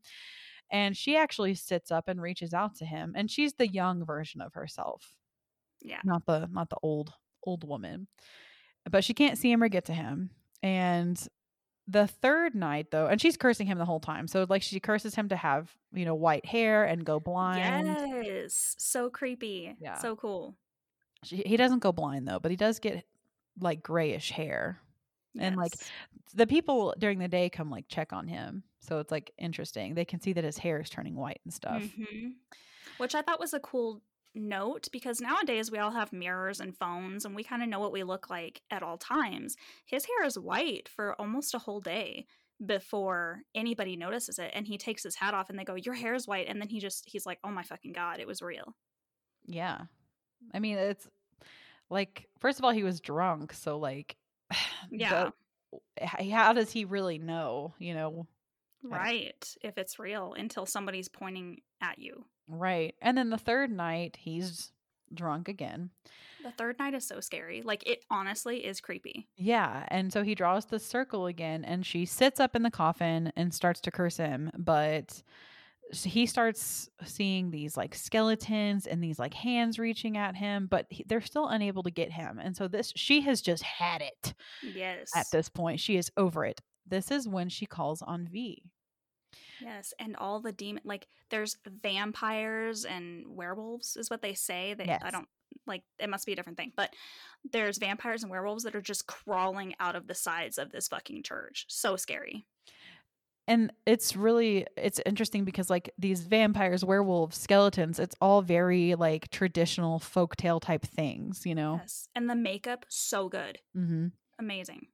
And 0.72 0.98
she 0.98 1.16
actually 1.16 1.56
sits 1.56 1.92
up 1.92 2.08
and 2.10 2.22
reaches 2.22 2.54
out 2.54 2.76
to 2.76 2.86
him, 2.86 3.14
and 3.16 3.32
she's 3.32 3.54
the 3.54 3.68
young 3.70 4.04
version 4.06 4.42
of 4.42 4.54
herself, 4.54 5.14
Yeah. 5.82 6.02
not 6.04 6.26
the 6.26 6.48
not 6.52 6.70
the 6.70 6.78
old 6.84 7.14
old 7.46 7.64
woman. 7.64 8.08
But 8.90 9.04
she 9.04 9.14
can't 9.14 9.38
see 9.38 9.52
him 9.52 9.62
or 9.64 9.70
get 9.70 9.86
to 9.86 9.94
him. 9.94 10.32
And 10.64 11.18
the 11.88 12.08
third 12.08 12.54
night 12.56 12.92
though, 12.92 13.08
and 13.08 13.20
she's 13.22 13.38
cursing 13.38 13.68
him 13.68 13.78
the 13.78 13.86
whole 13.86 14.00
time. 14.00 14.28
So 14.28 14.46
like 14.50 14.62
she 14.62 14.80
curses 14.80 15.16
him 15.16 15.30
to 15.30 15.36
have, 15.36 15.72
you 15.94 16.06
know, 16.06 16.16
white 16.16 16.46
hair 16.46 16.84
and 16.84 17.06
go 17.06 17.20
blind. 17.20 17.88
Yes. 17.88 18.76
So 18.78 19.10
creepy. 19.10 19.76
Yeah. 19.80 19.98
So 20.00 20.16
cool. 20.16 20.56
She, 21.24 21.38
he 21.38 21.58
doesn't 21.58 21.80
go 21.80 21.92
blind 21.92 22.28
though, 22.28 22.40
but 22.40 22.52
he 22.52 22.58
does 22.58 22.80
get 22.80 23.04
like 23.60 23.82
grayish 23.82 24.32
hair. 24.32 24.80
And, 25.40 25.56
like, 25.56 25.74
The 26.34 26.48
people 26.48 26.96
during 26.98 27.20
the 27.20 27.28
day 27.28 27.50
come 27.50 27.70
like 27.70 27.86
check 27.88 28.12
on 28.12 28.28
him. 28.28 28.64
So 28.80 29.00
it's 29.00 29.12
like 29.12 29.32
interesting. 29.38 29.94
They 29.94 30.06
can 30.06 30.20
see 30.20 30.34
that 30.34 30.44
his 30.44 30.58
hair 30.58 30.80
is 30.82 30.90
turning 30.90 31.16
white 31.16 31.40
and 31.44 31.54
stuff. 31.54 31.84
Mhm. 31.84 32.34
Which 32.98 33.14
I 33.16 33.22
thought 33.22 33.40
was 33.40 33.54
a 33.54 33.60
cool 33.60 34.02
note 34.36 34.88
because 34.92 35.20
nowadays 35.22 35.72
we 35.72 35.80
all 35.80 35.92
have 35.92 36.14
mirrors 36.14 36.60
and 36.60 36.78
phones 36.78 37.26
and 37.26 37.36
we 37.36 37.44
kind 37.44 37.64
of 37.64 37.70
know 37.70 37.80
what 37.80 37.92
we 37.92 38.04
look 38.04 38.30
like 38.30 38.62
at 38.70 38.84
all 38.84 38.98
times. 38.98 39.56
His 39.86 40.06
hair 40.06 40.26
is 40.26 40.38
white 40.38 40.88
for 40.90 41.20
almost 41.20 41.54
a 41.56 41.60
whole 41.60 41.82
day 41.82 42.26
before 42.66 43.42
anybody 43.54 43.96
notices 43.96 44.40
it 44.40 44.52
and 44.54 44.66
he 44.66 44.78
takes 44.78 45.04
his 45.04 45.16
hat 45.16 45.34
off 45.36 45.50
and 45.50 45.60
they 45.60 45.64
go 45.64 45.76
your 45.76 45.94
hair 45.94 46.16
is 46.16 46.28
white 46.28 46.48
and 46.48 46.60
then 46.60 46.68
he 46.68 46.80
just 46.80 47.04
he's 47.06 47.24
like 47.24 47.38
oh 47.44 47.52
my 47.52 47.62
fucking 47.62 47.94
god 47.94 48.20
it 48.20 48.26
was 48.26 48.42
real 48.42 48.76
Yeah. 49.46 49.82
I 50.54 50.60
mean, 50.60 50.78
it's 50.78 51.08
like 51.90 52.28
first 52.40 52.58
of 52.60 52.66
all 52.66 52.72
he 52.72 52.84
was 52.84 53.00
drunk, 53.00 53.54
so 53.54 53.78
like 53.78 54.16
yeah 54.92 55.30
h- 56.00 56.32
how 56.32 56.54
does 56.54 56.72
he 56.72 56.86
really 56.86 57.18
know, 57.18 57.74
you 57.80 57.94
know? 57.94 58.28
right 58.84 59.56
if 59.64 59.78
it's 59.78 60.00
real 60.00 60.34
until 60.38 60.66
somebody's 60.66 61.10
pointing 61.10 61.58
at 61.82 62.00
you 62.00 62.26
Right. 62.50 62.96
And 63.02 63.18
then 63.18 63.30
the 63.30 63.38
third 63.38 63.72
night 63.72 64.16
he's 64.18 64.72
drunk 65.14 65.50
again. 65.50 65.90
the 66.44 66.52
third 66.52 66.80
night 66.80 66.94
is 66.94 67.06
so 67.06 67.20
scary 67.20 67.62
like 67.62 67.86
it 67.86 68.04
honestly 68.10 68.66
is 68.66 68.80
creepy 68.80 69.28
Yeah, 69.36 69.86
and 69.90 70.12
so 70.14 70.24
he 70.24 70.36
draws 70.36 70.66
the 70.66 70.80
circle 70.80 71.26
again 71.28 71.66
and 71.66 71.86
she 71.86 72.06
sits 72.06 72.40
up 72.40 72.56
in 72.56 72.64
the 72.64 72.72
coffin 72.72 73.32
and 73.36 73.54
starts 73.54 73.82
to 73.82 73.92
curse 73.92 74.18
him, 74.18 74.52
but 74.58 75.22
he 75.92 76.26
starts 76.26 76.90
seeing 77.06 77.52
these 77.52 77.78
like 77.78 77.96
skeletons 77.96 78.88
and 78.88 79.02
these 79.02 79.20
like 79.20 79.34
hands 79.34 79.80
reaching 79.80 80.18
at 80.18 80.36
him, 80.36 80.68
but 80.70 80.86
he, 80.90 81.06
they're 81.08 81.22
still 81.22 81.48
unable 81.48 81.84
to 81.84 81.92
get 81.92 82.12
him. 82.12 82.40
And 82.40 82.56
so 82.56 82.68
this 82.68 82.92
she 82.96 83.22
has 83.22 83.42
just 83.42 83.64
had 83.64 84.02
it 84.02 84.34
yes 84.62 85.10
at 85.16 85.28
this 85.32 85.48
point. 85.50 85.80
She 85.80 85.96
is 85.98 86.12
over 86.18 86.46
it. 86.46 86.60
This 86.86 87.12
is 87.12 87.28
when 87.28 87.50
she 87.50 87.66
calls 87.66 88.02
on 88.02 88.28
Viy. 88.28 88.58
Yes, 89.62 89.94
and 90.00 90.16
all 90.16 90.40
the 90.40 90.52
demon 90.52 90.82
like 90.86 91.08
there's 91.30 91.58
vampires 91.66 92.86
and 92.86 93.26
werewolves 93.28 93.98
is 93.98 94.10
what 94.10 94.22
they 94.22 94.34
say. 94.34 94.74
They 94.74 94.86
Yes. 94.86 95.02
I 95.04 95.12
don't 95.12 95.28
like 95.66 95.84
it 96.00 96.10
must 96.10 96.26
be 96.26 96.34
a 96.34 96.36
different 96.36 96.58
thing, 96.58 96.74
but 96.76 96.94
there's 97.52 97.78
vampires 97.78 98.24
and 98.24 98.32
werewolves 98.32 98.64
that 98.64 98.76
are 98.76 98.82
just 98.82 99.08
crawling 99.08 99.76
out 99.80 99.96
of 99.96 100.08
the 100.08 100.14
sides 100.16 100.58
of 100.58 100.72
this 100.72 100.88
fucking 100.88 101.24
church. 101.24 101.66
So 101.70 101.96
scary. 101.96 102.46
and 103.48 103.72
it's 103.86 104.16
really 104.16 104.68
it's 104.76 105.00
interesting 105.06 105.46
because 105.46 105.70
like 105.70 105.94
these 105.98 106.22
vampires 106.22 106.84
werewolves 106.84 107.38
skeletons 107.38 107.98
it's 107.98 108.16
all 108.20 108.42
very 108.42 108.96
like 108.96 109.30
traditional 109.30 110.00
folktale 110.00 110.60
type 110.60 110.86
things 110.86 111.46
you 111.46 111.56
know 111.56 111.78
Yes. 111.82 112.10
And 112.16 112.30
the 112.30 112.36
makeup 112.36 112.86
so 112.90 113.30
good. 113.30 113.60
mm-hmm. 113.76 114.08
Amazing. 114.40 114.88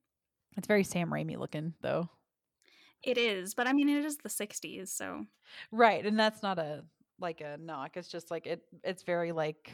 it's 0.55 0.67
very 0.67 0.83
sam 0.83 1.09
raimi 1.09 1.35
looking 1.37 1.73
though 1.81 2.09
It 3.03 3.17
is, 3.17 3.53
but 3.53 3.67
I 3.67 3.73
mean 3.73 3.89
it 3.89 4.05
is 4.05 4.17
the 4.17 4.29
60s, 4.29 4.87
so 4.89 5.25
right 5.71 6.05
and 6.05 6.17
that's 6.19 6.41
not 6.41 6.57
a 6.59 6.83
like 7.19 7.41
a 7.41 7.57
knock 7.57 7.95
it's 7.95 8.07
just 8.07 8.31
like 8.31 8.47
it 8.47 8.63
it's 8.83 9.03
very 9.03 9.31
like 9.31 9.71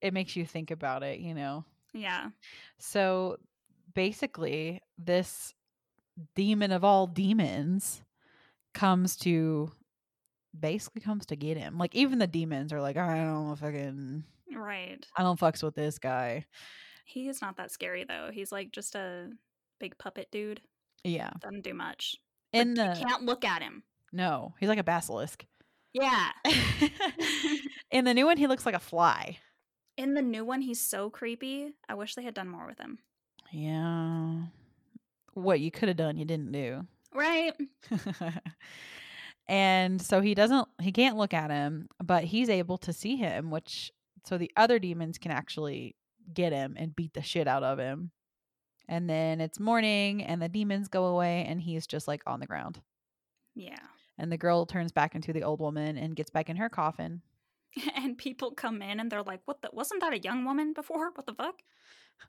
it 0.00 0.14
makes 0.14 0.36
you 0.36 0.46
think 0.46 0.70
about 0.70 1.02
it 1.02 1.18
you 1.18 1.34
know 1.34 1.64
yeah. 1.92 2.28
so 2.78 3.36
basically 3.94 4.80
this 4.96 5.52
demon 6.34 6.70
of 6.70 6.84
all 6.84 7.06
demons 7.06 8.02
comes 8.72 9.16
to 9.16 9.70
basically 10.58 11.00
comes 11.02 11.26
to 11.26 11.36
get 11.36 11.56
him 11.56 11.76
like 11.76 11.94
even 11.94 12.18
the 12.18 12.26
demons 12.26 12.72
are 12.72 12.80
like 12.80 12.96
i 12.96 13.16
don't 13.24 13.56
fucking 13.56 14.24
Right. 14.54 15.04
i 15.16 15.22
don't 15.22 15.38
fucks 15.40 15.62
with 15.62 15.74
this 15.74 15.98
guy 15.98 16.46
He 17.04 17.28
is 17.28 17.42
not 17.42 17.56
that 17.56 17.70
scary 17.70 18.04
though. 18.04 18.30
He's 18.32 18.52
like 18.52 18.70
just 18.72 18.94
a 18.94 19.30
big 19.80 19.98
puppet 19.98 20.28
dude. 20.30 20.60
yeah 21.04 21.30
Doesn't 21.40 21.62
do 21.64 21.74
much. 21.74 22.16
In 22.60 22.68
you 22.70 22.74
the 22.76 22.96
can't 23.06 23.24
look 23.24 23.44
at 23.44 23.62
him. 23.62 23.82
no 24.12 24.54
he's 24.60 24.68
like 24.68 24.78
a 24.78 24.84
basilisk 24.84 25.44
Yeah. 25.92 26.30
in 27.90 28.04
the 28.04 28.14
new 28.14 28.26
one 28.26 28.36
he 28.36 28.46
looks 28.46 28.66
like 28.66 28.74
a 28.74 28.78
fly 28.80 29.38
In 29.96 30.14
the 30.14 30.22
new 30.22 30.44
one, 30.44 30.60
he's 30.60 30.80
so 30.80 31.08
creepy. 31.10 31.72
I 31.88 31.94
wish 31.94 32.14
they 32.14 32.22
had 32.24 32.34
done 32.34 32.48
more 32.48 32.66
with 32.66 32.78
him. 32.78 32.98
yeah 33.52 34.42
what 35.34 35.60
you 35.60 35.70
could 35.70 35.88
have 35.88 35.96
done 35.98 36.16
you 36.16 36.24
didn't 36.24 36.52
do 36.52 36.86
Right? 37.14 37.52
and 39.48 40.02
so 40.02 40.20
he 40.20 40.34
doesn't 40.34 40.66
he 40.80 40.92
can't 40.92 41.16
look 41.16 41.32
at 41.34 41.50
him 41.50 41.88
but 42.02 42.24
he's 42.24 42.48
able 42.50 42.78
to 42.78 42.92
see 42.92 43.16
him 43.16 43.50
which 43.50 43.90
so 44.24 44.36
the 44.38 44.50
other 44.56 44.78
demons 44.78 45.18
can 45.18 45.30
actually 45.30 45.94
get 46.34 46.52
him 46.52 46.74
and 46.76 46.96
beat 46.96 47.14
the 47.14 47.22
shit 47.22 47.46
out 47.46 47.62
of 47.62 47.78
him 47.78 48.10
and 48.88 49.08
then 49.10 49.40
it's 49.40 49.58
morning 49.60 50.22
and 50.22 50.40
the 50.40 50.48
demons 50.48 50.88
go 50.88 51.06
away 51.06 51.44
and 51.48 51.60
he's 51.60 51.86
just 51.86 52.06
like 52.08 52.22
on 52.26 52.40
the 52.40 52.46
ground 52.46 52.80
Yeah. 53.54 53.78
and 54.18 54.30
the 54.32 54.36
girl 54.38 54.66
turns 54.66 54.92
back 54.92 55.14
into 55.14 55.32
the 55.32 55.42
old 55.42 55.60
woman 55.60 55.96
and 55.98 56.16
gets 56.16 56.30
back 56.30 56.48
in 56.50 56.56
her 56.56 56.68
coffin 56.68 57.22
And 57.96 58.16
people 58.16 58.52
come 58.52 58.80
in 58.80 59.00
and 59.00 59.10
they're 59.12 59.22
like, 59.22 59.40
"What 59.44 59.60
the? 59.60 59.68
Wasn't 59.72 60.00
that 60.00 60.14
a 60.14 60.18
young 60.18 60.44
woman 60.46 60.72
before? 60.72 61.10
What 61.14 61.26
the 61.26 61.34
fuck?" 61.34 61.56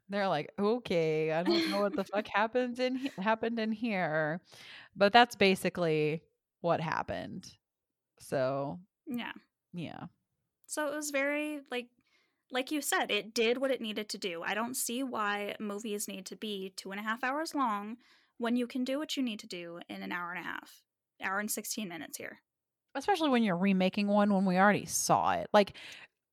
they're 0.10 0.28
like 0.28 0.52
okay 0.60 1.32
i 1.32 1.42
don't 1.44 1.70
know 1.72 1.80
what 1.80 1.96
the 1.96 2.04
fuck 2.04 2.28
happened 2.34 2.78
in 2.78 2.98
he- 2.98 3.12
happened 3.20 3.58
in 3.58 3.72
here 3.72 4.42
but 4.98 5.14
that's 5.14 5.36
basically 5.38 6.22
what 6.60 6.82
happened 6.82 7.50
so 8.20 8.80
Yeah. 9.06 9.32
yeah 9.74 10.08
So 10.66 10.88
it 10.92 10.96
was 10.96 11.12
very 11.12 11.62
like, 11.72 11.88
like 12.52 12.72
you 12.72 12.82
said, 12.82 13.12
it 13.12 13.34
did 13.34 13.58
what 13.58 13.72
it 13.72 13.82
needed 13.82 14.10
to 14.10 14.18
do. 14.18 14.42
I 14.44 14.54
don't 14.54 14.76
see 14.76 15.04
why 15.04 15.56
movies 15.60 16.08
need 16.08 16.26
to 16.28 16.36
be 16.36 16.74
two 16.76 16.92
and 16.92 17.00
a 17.00 17.04
half 17.04 17.24
hours 17.24 17.54
long 17.54 17.98
when 18.38 18.56
you 18.56 18.68
can 18.68 18.84
do 18.84 19.00
what 19.00 19.18
you 19.18 19.24
need 19.24 19.40
to 19.40 19.48
do 19.48 19.80
in 19.90 20.02
an 20.02 20.12
hour 20.12 20.32
and 20.32 20.40
a 20.40 20.48
half, 20.48 20.84
hour 21.22 21.40
and 21.40 21.50
sixteen 21.52 21.90
minutes 21.90 22.18
here. 22.18 22.40
especially 22.96 23.30
when 23.30 23.44
you're 23.44 23.58
remaking 23.58 24.08
one 24.08 24.34
when 24.34 24.46
we 24.46 24.58
already 24.58 24.86
saw 24.86 25.34
it. 25.34 25.48
Like, 25.54 25.74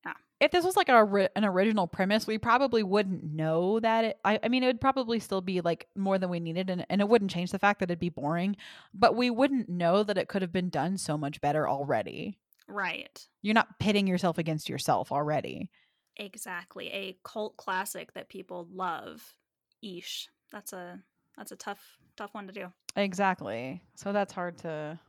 Yeah. 0.05 0.13
if 0.39 0.49
this 0.51 0.65
was 0.65 0.75
like 0.75 0.89
a, 0.89 1.29
an 1.35 1.45
original 1.45 1.85
premise, 1.85 2.25
we 2.25 2.37
probably 2.39 2.81
wouldn't 2.81 3.23
know 3.23 3.79
that 3.81 4.03
it. 4.05 4.19
I, 4.25 4.39
I 4.41 4.47
mean, 4.49 4.63
it 4.63 4.67
would 4.67 4.81
probably 4.81 5.19
still 5.19 5.41
be 5.41 5.61
like 5.61 5.87
more 5.95 6.17
than 6.17 6.29
we 6.29 6.39
needed, 6.39 6.69
and, 6.71 6.85
and 6.89 7.01
it 7.01 7.09
wouldn't 7.09 7.29
change 7.31 7.51
the 7.51 7.59
fact 7.59 7.79
that 7.81 7.91
it'd 7.91 7.99
be 7.99 8.09
boring. 8.09 8.55
But 8.93 9.15
we 9.15 9.29
wouldn't 9.29 9.69
know 9.69 10.01
that 10.03 10.17
it 10.17 10.27
could 10.27 10.41
have 10.41 10.51
been 10.53 10.69
done 10.69 10.97
so 10.97 11.17
much 11.17 11.39
better 11.41 11.67
already. 11.69 12.39
Right. 12.67 13.27
You're 13.43 13.53
not 13.53 13.77
pitting 13.79 14.07
yourself 14.07 14.37
against 14.39 14.67
yourself 14.69 15.11
already. 15.11 15.69
Exactly. 16.17 16.87
A 16.89 17.17
cult 17.23 17.57
classic 17.57 18.13
that 18.13 18.29
people 18.29 18.67
love. 18.71 19.35
Eesh. 19.83 20.27
That's 20.51 20.73
a 20.73 20.99
that's 21.37 21.51
a 21.51 21.55
tough 21.55 21.97
tough 22.15 22.33
one 22.33 22.47
to 22.47 22.53
do. 22.53 22.67
Exactly. 22.95 23.81
So 23.95 24.13
that's 24.13 24.33
hard 24.33 24.57
to 24.59 24.99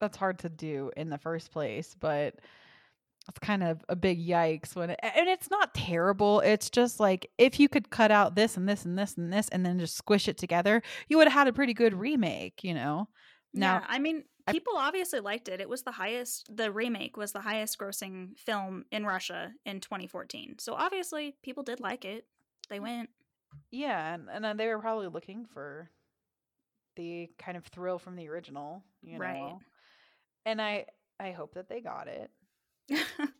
that's 0.00 0.16
hard 0.16 0.38
to 0.40 0.48
do 0.48 0.90
in 0.96 1.10
the 1.10 1.18
first 1.18 1.50
place, 1.50 1.94
but 1.98 2.34
it's 3.28 3.38
kind 3.38 3.62
of 3.62 3.82
a 3.88 3.96
big 3.96 4.24
yikes 4.24 4.76
when 4.76 4.90
it, 4.90 5.00
and 5.02 5.28
it's 5.28 5.50
not 5.50 5.74
terrible. 5.74 6.40
It's 6.40 6.68
just 6.68 7.00
like 7.00 7.30
if 7.38 7.58
you 7.58 7.68
could 7.68 7.90
cut 7.90 8.10
out 8.10 8.34
this 8.34 8.56
and 8.56 8.68
this 8.68 8.84
and 8.84 8.98
this 8.98 9.16
and 9.16 9.32
this 9.32 9.48
and 9.48 9.64
then 9.64 9.78
just 9.78 9.96
squish 9.96 10.28
it 10.28 10.36
together, 10.36 10.82
you 11.08 11.16
would 11.16 11.26
have 11.28 11.32
had 11.32 11.48
a 11.48 11.52
pretty 11.52 11.74
good 11.74 11.94
remake, 11.94 12.62
you 12.62 12.74
know. 12.74 13.08
Now, 13.54 13.76
yeah, 13.76 13.86
I 13.88 13.98
mean, 13.98 14.24
people 14.50 14.74
obviously 14.76 15.20
liked 15.20 15.48
it. 15.48 15.60
It 15.60 15.68
was 15.68 15.82
the 15.82 15.92
highest. 15.92 16.54
The 16.56 16.70
remake 16.70 17.16
was 17.16 17.32
the 17.32 17.40
highest 17.40 17.78
grossing 17.78 18.38
film 18.38 18.84
in 18.90 19.04
Russia 19.06 19.52
in 19.64 19.80
2014. 19.80 20.56
So 20.58 20.74
obviously, 20.74 21.36
people 21.42 21.62
did 21.62 21.80
like 21.80 22.04
it. 22.04 22.26
They 22.68 22.80
went. 22.80 23.10
yeah, 23.70 24.14
and, 24.14 24.28
and 24.32 24.44
then 24.44 24.56
they 24.56 24.66
were 24.68 24.78
probably 24.78 25.08
looking 25.08 25.46
for 25.46 25.90
the 26.96 27.28
kind 27.38 27.56
of 27.56 27.64
thrill 27.66 27.98
from 27.98 28.16
the 28.16 28.28
original, 28.28 28.82
you 29.02 29.14
know? 29.14 29.24
Right. 29.24 29.54
And 30.46 30.60
I 30.62 30.86
I 31.18 31.30
hope 31.32 31.54
that 31.54 31.68
they 31.68 31.80
got 31.80 32.08
it. 32.08 32.30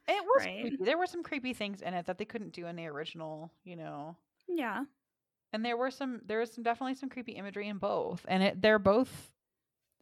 It 0.06 0.22
was 0.24 0.44
Right. 0.44 0.60
creepy. 0.62 0.84
There 0.84 0.98
were 0.98 1.06
some 1.06 1.22
creepy 1.22 1.52
things 1.54 1.80
in 1.82 1.94
it 1.94 2.06
that 2.06 2.18
they 2.18 2.24
couldn't 2.24 2.52
do 2.52 2.66
in 2.66 2.76
the 2.76 2.86
original, 2.86 3.50
you 3.64 3.76
know. 3.76 4.16
yeah. 4.48 4.84
And 5.52 5.64
there 5.64 5.76
were 5.76 5.90
some 5.90 6.20
there 6.26 6.40
was 6.40 6.52
some 6.52 6.64
definitely 6.64 6.94
some 6.94 7.08
creepy 7.08 7.32
imagery 7.32 7.68
in 7.68 7.78
both. 7.78 8.24
And 8.28 8.42
it 8.42 8.60
they're 8.62 8.78
both 8.78 9.30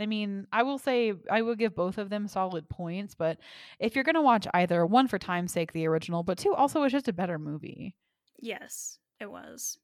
I 0.00 0.06
mean, 0.06 0.46
I 0.52 0.62
will 0.62 0.78
say 0.78 1.12
I 1.30 1.42
will 1.42 1.54
give 1.54 1.74
both 1.74 1.98
of 1.98 2.10
them 2.10 2.26
solid 2.26 2.68
points, 2.68 3.14
but 3.14 3.38
if 3.78 3.94
you're 3.94 4.04
gonna 4.04 4.22
watch 4.22 4.46
either, 4.54 4.84
one 4.86 5.08
for 5.08 5.18
time's 5.18 5.52
sake, 5.52 5.72
the 5.72 5.86
original, 5.86 6.22
but 6.22 6.38
two, 6.38 6.54
also 6.54 6.82
it's 6.82 6.92
just 6.92 7.08
a 7.08 7.12
better 7.12 7.38
movie. 7.38 7.94
Yes, 8.40 8.98
it 9.20 9.30
was. 9.30 9.78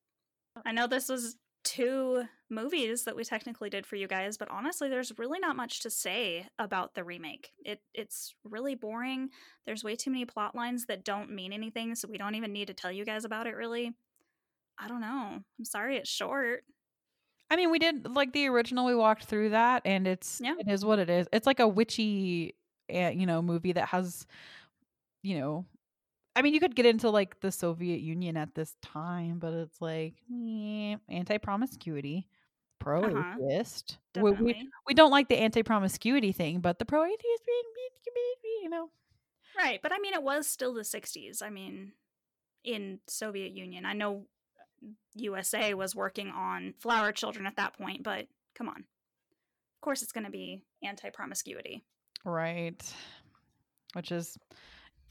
I 0.67 0.73
know 0.73 0.87
this 0.87 1.09
was 1.09 1.37
two 1.65 2.25
movies 2.51 3.05
that 3.05 3.15
we 3.15 3.25
technically 3.25 3.69
did 3.69 3.85
for 3.85 3.97
you 3.97 4.09
guys, 4.09 4.39
but 4.39 4.51
honestly, 4.51 4.89
there's 4.89 5.13
really 5.19 5.39
not 5.39 5.57
much 5.57 5.81
to 5.81 5.91
say 5.91 6.47
about 6.59 6.95
the 6.95 7.05
remake. 7.05 7.51
It 7.65 7.81
it's 7.95 8.35
really 8.45 8.75
boring. 8.75 9.29
There's 9.67 9.85
way 9.85 9.95
too 9.95 10.11
many 10.11 10.25
plot 10.25 10.55
lines 10.55 10.87
that 10.87 11.05
don't 11.05 11.31
mean 11.31 11.53
anything, 11.53 11.95
so 11.95 12.09
we 12.09 12.19
don't 12.19 12.35
even 12.35 12.53
need 12.53 12.69
to 12.69 12.75
tell 12.75 12.91
you 12.91 13.05
guys 13.05 13.25
about 13.25 13.47
it 13.47 13.55
really. 13.55 13.93
I 14.79 14.89
don't 14.89 15.01
know. 15.01 15.41
I'm 15.59 15.65
sorry 15.65 15.97
it's 15.97 16.09
short. 16.09 16.63
I 17.51 17.57
mean, 17.57 17.71
we 17.71 17.79
did 17.79 18.07
like 18.15 18.33
the 18.33 18.47
original. 18.49 18.87
We 18.87 18.95
walked 18.95 19.25
through 19.25 19.51
that, 19.51 19.83
and 19.85 20.07
it's 20.07 20.41
Yeah. 20.43 20.55
it 20.59 20.69
is 20.69 20.85
what 20.85 20.99
it 20.99 21.09
is. 21.09 21.27
It's 21.33 21.47
like 21.47 21.61
a 21.61 21.69
witchy, 21.69 22.55
uh, 22.93 23.09
you 23.09 23.27
know, 23.27 23.41
movie 23.43 23.73
that 23.73 23.89
has, 23.89 24.27
you 25.23 25.39
know, 25.39 25.65
I 26.37 26.43
mean, 26.43 26.55
you 26.55 26.61
could 26.61 26.77
get 26.77 26.87
into 26.87 27.11
like 27.11 27.41
the 27.41 27.51
Soviet 27.51 28.01
Union 28.01 28.37
at 28.37 28.55
this 28.55 28.77
time, 28.83 29.39
but 29.39 29.53
it's 29.55 29.81
like 29.81 30.15
eh, 30.33 30.97
anti-promiscuity, 31.09 32.29
pro-atheist. 32.79 33.99
We, 34.15 34.33
we 34.33 34.71
we 34.87 34.95
don't 34.95 35.11
like 35.11 35.29
the 35.29 35.39
anti-promiscuity 35.39 36.33
thing, 36.33 36.61
but 36.61 36.79
the 36.79 36.85
pro-atheist, 36.85 37.43
you 38.63 38.69
know, 38.69 38.91
Right, 39.57 39.81
but 39.83 39.93
I 39.93 39.99
mean 39.99 40.15
it 40.15 40.23
was 40.23 40.47
still 40.47 40.75
the 40.75 40.85
60s. 40.85 41.43
I 41.43 41.51
mean 41.51 41.93
in 42.65 43.01
Soviet 43.09 43.53
Union. 43.53 43.85
I 43.85 43.95
know 43.95 44.27
USA 45.15 45.75
was 45.75 45.95
working 45.95 46.29
on 46.31 46.75
flower 46.79 47.13
children 47.13 47.47
at 47.47 47.57
that 47.57 47.77
point, 47.77 48.03
but 48.03 48.27
come 48.55 48.69
on. 48.69 48.77
Of 48.79 49.81
course 49.83 50.03
it's 50.03 50.13
going 50.13 50.25
to 50.27 50.31
be 50.31 50.63
anti-promiscuity. 50.83 51.85
right? 52.25 52.83
Which 53.95 54.13
is, 54.13 54.37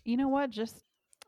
you 0.06 0.17
know 0.17 0.27
what? 0.27 0.49
Just 0.49 0.82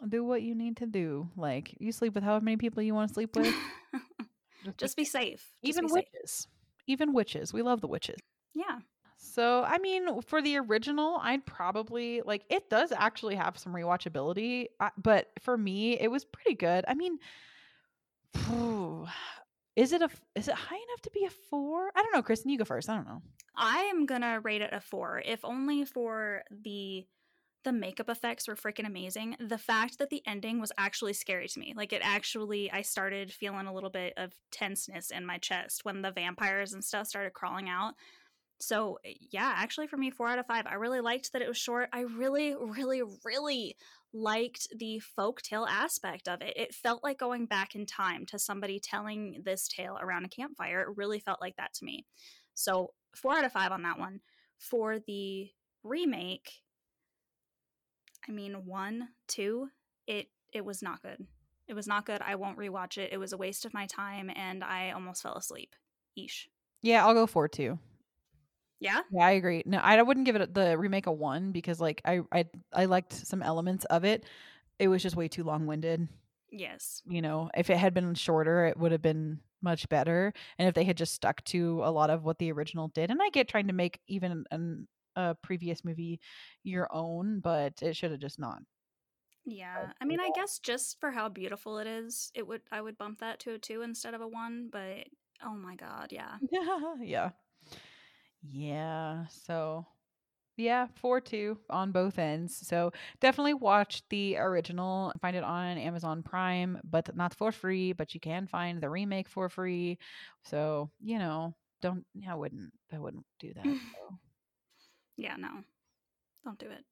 do 0.07 0.23
what 0.23 0.41
you 0.41 0.55
need 0.55 0.77
to 0.77 0.85
do. 0.85 1.29
Like 1.35 1.75
you 1.79 1.91
sleep 1.91 2.15
with 2.15 2.23
however 2.23 2.43
many 2.45 2.57
people 2.57 2.83
you 2.83 2.93
want 2.93 3.09
to 3.09 3.13
sleep 3.13 3.35
with. 3.35 3.53
Just 4.77 4.97
be 4.97 5.05
safe. 5.05 5.39
Just 5.63 5.77
even 5.77 5.85
be 5.85 5.89
safe. 5.89 6.05
witches 6.13 6.47
even 6.87 7.13
witches 7.13 7.53
we 7.53 7.61
love 7.61 7.81
the 7.81 7.87
witches 7.87 8.17
Yeah. 8.55 8.79
so 9.15 9.63
i 9.63 9.77
mean 9.77 10.21
for 10.23 10.41
the 10.41 10.57
original 10.57 11.19
i'd 11.21 11.45
probably 11.45 12.21
like 12.25 12.43
it 12.49 12.67
does 12.67 12.91
actually 12.91 13.35
have 13.35 13.59
some 13.59 13.73
rewatchability 13.73 14.65
uh, 14.79 14.89
but 14.97 15.27
for 15.39 15.55
me 15.55 15.99
it 15.99 16.07
was 16.09 16.25
pretty 16.25 16.55
good 16.55 16.83
i 16.87 16.95
mean 16.95 17.19
is 19.75 19.93
it 19.93 20.01
a 20.01 20.09
is 20.35 20.47
it 20.47 20.55
high 20.55 20.75
enough 20.75 21.01
to 21.01 21.11
be 21.11 21.25
a 21.25 21.29
four 21.29 21.91
i 21.95 22.01
don't 22.03 22.13
know 22.13 22.21
kristin 22.21 22.51
you 22.51 22.57
go 22.57 22.65
first 22.65 22.89
i 22.89 22.95
don't 22.95 23.07
know 23.07 23.21
I 23.59 23.91
am 23.93 24.07
to 24.07 24.39
rate 24.41 24.61
it 24.61 24.73
a 24.73 24.79
4 24.79 25.21
if 25.25 25.43
only 25.43 25.85
for 25.85 26.43
the 26.49 27.05
the 27.65 27.73
makeup 27.73 28.09
effects 28.09 28.47
were 28.47 28.55
freaking 28.55 28.87
amazing. 28.87 29.35
The 29.37 29.57
fact 29.57 29.97
that 29.99 30.09
the 30.09 30.23
ending 30.25 30.61
was 30.61 30.71
actually 30.77 31.11
scary 31.11 31.49
to 31.49 31.59
me. 31.59 31.73
Like 31.75 31.91
it 31.91 32.01
actually 32.01 32.71
I 32.71 32.83
started 32.83 33.33
feeling 33.33 33.67
a 33.67 33.73
little 33.73 33.89
bit 33.89 34.13
of 34.15 34.31
tenseness 34.49 35.11
in 35.11 35.25
my 35.25 35.39
chest 35.39 35.83
when 35.83 36.01
the 36.01 36.11
vampires 36.11 36.71
and 36.71 36.81
stuff 36.81 37.07
started 37.07 37.33
crawling 37.33 37.67
out. 37.67 37.95
So, 38.61 38.97
eh, 39.03 39.15
yeah, 39.29 39.53
actually 39.57 39.87
for 39.87 39.97
me 39.97 40.09
4 40.09 40.29
out 40.29 40.39
of 40.39 40.47
5. 40.47 40.67
I 40.67 40.75
really 40.75 41.01
liked 41.01 41.33
that 41.33 41.41
it 41.41 41.49
was 41.49 41.57
short. 41.57 41.89
I 41.91 42.01
really 42.01 42.55
really 42.55 43.03
really 43.25 43.75
liked 44.13 44.67
the 44.77 44.99
folk 44.99 45.41
tale 45.41 45.65
aspect 45.65 46.27
of 46.27 46.41
it. 46.41 46.53
It 46.55 46.73
felt 46.73 47.03
like 47.03 47.19
going 47.19 47.45
back 47.45 47.75
in 47.75 47.85
time 47.85 48.25
to 48.27 48.39
somebody 48.39 48.79
telling 48.79 49.41
this 49.43 49.67
tale 49.67 49.97
around 50.01 50.25
a 50.25 50.29
campfire. 50.29 50.81
It 50.81 50.97
really 50.97 51.19
felt 51.19 51.41
like 51.41 51.55
that 51.57 51.73
to 51.75 51.85
me. 51.85 52.05
So, 52.53 52.93
4 53.15 53.37
out 53.37 53.45
of 53.45 53.51
5 53.51 53.71
on 53.71 53.83
that 53.83 53.99
one. 53.99 54.21
For 54.57 54.99
the 54.99 55.49
remake, 55.83 56.51
I 58.27 58.31
mean, 58.31 58.65
one, 58.65 59.09
two, 59.27 59.69
it 60.07 60.27
it 60.53 60.65
was 60.65 60.81
not 60.81 61.01
good. 61.01 61.25
It 61.67 61.75
was 61.75 61.87
not 61.87 62.05
good. 62.05 62.21
I 62.21 62.35
won't 62.35 62.57
rewatch 62.57 62.97
it. 62.97 63.13
It 63.13 63.17
was 63.17 63.31
a 63.31 63.37
waste 63.37 63.63
of 63.63 63.73
my 63.73 63.85
time, 63.85 64.29
and 64.35 64.63
I 64.63 64.91
almost 64.91 65.21
fell 65.21 65.35
asleep. 65.35 65.75
Eesh. 66.17 66.47
yeah 66.81 67.05
i'll 67.05 67.13
go 67.13 67.25
four 67.27 67.47
too 67.47 67.77
Yeah. 68.79 69.01
yeah 69.11 69.25
i 69.25 69.31
agree 69.31 69.63
no 69.65 69.77
i 69.79 70.01
wouldn't 70.01 70.25
give 70.25 70.35
it 70.35 70.53
the 70.53 70.77
remake 70.77 71.07
a 71.07 71.11
one 71.11 71.51
because 71.51 71.79
like 71.79 72.01
i 72.05 72.21
i, 72.31 72.45
I 72.73 72.85
liked 72.85 73.13
some 73.13 73.41
elements 73.43 73.85
of 73.85 74.05
it 74.05 74.25
it 74.79 74.87
was 74.87 75.03
just 75.03 75.15
way 75.15 75.27
too 75.27 75.43
long-winded 75.43 76.07
Yes. 76.51 77.01
you 77.05 77.21
know 77.21 77.49
if 77.55 77.69
it 77.69 77.77
had 77.77 77.93
been 77.93 78.13
shorter 78.15 78.65
it 78.65 78.77
would 78.77 78.91
have 78.91 79.01
been 79.01 79.39
much 79.61 79.87
better 79.89 80.33
and 80.57 80.67
if 80.67 80.73
they 80.73 80.83
had 80.85 80.97
just 80.97 81.13
stuck 81.13 81.43
to 81.45 81.81
a 81.83 81.91
lot 81.91 82.09
of 82.09 82.23
what 82.23 82.39
the 82.39 82.51
original 82.51 82.87
did 82.89 83.11
and 83.11 83.21
i 83.21 83.29
get 83.29 83.47
trying 83.47 83.67
to 83.67 83.73
make 83.73 83.99
even 84.07 84.45
an, 84.51 84.87
a 85.15 85.35
previous 85.35 85.83
movie 85.83 86.19
your 86.63 86.87
own 86.91 87.39
but 87.41 87.73
it 87.81 87.95
should 87.95 88.11
have 88.11 88.19
just 88.21 88.39
not 88.39 88.61
Yeah. 89.45 89.91
I 89.99 90.05
mean, 90.05 90.19
I 90.19 90.29
guess 90.35 90.59
just 90.59 90.99
for 90.99 91.11
how 91.11 91.27
beautiful 91.29 91.79
it 91.79 91.87
is, 91.87 92.31
it 92.35 92.45
would 92.47 92.61
I 92.71 92.81
would 92.81 92.97
bump 92.97 93.19
that 93.19 93.39
to 93.41 93.53
a 93.53 93.57
two 93.59 93.81
instead 93.81 94.13
of 94.13 94.21
a 94.21 94.27
one. 94.27 94.69
But 94.71 95.07
oh 95.43 95.55
my 95.55 95.75
god, 95.75 96.11
yeah. 96.11 96.37
yeah 97.01 97.31
yeah 98.41 99.25
so 99.29 99.85
yeah 100.57 100.87
four 100.95 101.21
two 101.21 101.57
on 101.69 101.91
both 101.91 102.19
ends 102.19 102.55
so 102.67 102.91
definitely 103.21 103.53
watch 103.53 104.01
the 104.09 104.37
original 104.37 105.11
find 105.21 105.35
it 105.35 105.43
on 105.43 105.77
amazon 105.77 106.21
prime 106.21 106.77
but 106.83 107.15
not 107.15 107.33
for 107.33 107.51
free 107.51 107.93
but 107.93 108.13
you 108.13 108.19
can 108.19 108.45
find 108.47 108.81
the 108.81 108.89
remake 108.89 109.29
for 109.29 109.47
free 109.49 109.97
so 110.43 110.89
you 111.01 111.17
know 111.17 111.53
don't 111.81 112.05
i 112.29 112.35
wouldn't 112.35 112.71
i 112.93 112.97
wouldn't 112.97 113.25
do 113.39 113.53
that 113.53 113.63
so. 113.65 114.19
Yeah. 115.19 115.35
No. 115.37 115.49
Don't 116.45 116.57
do 116.57 116.67
it. 116.67 116.85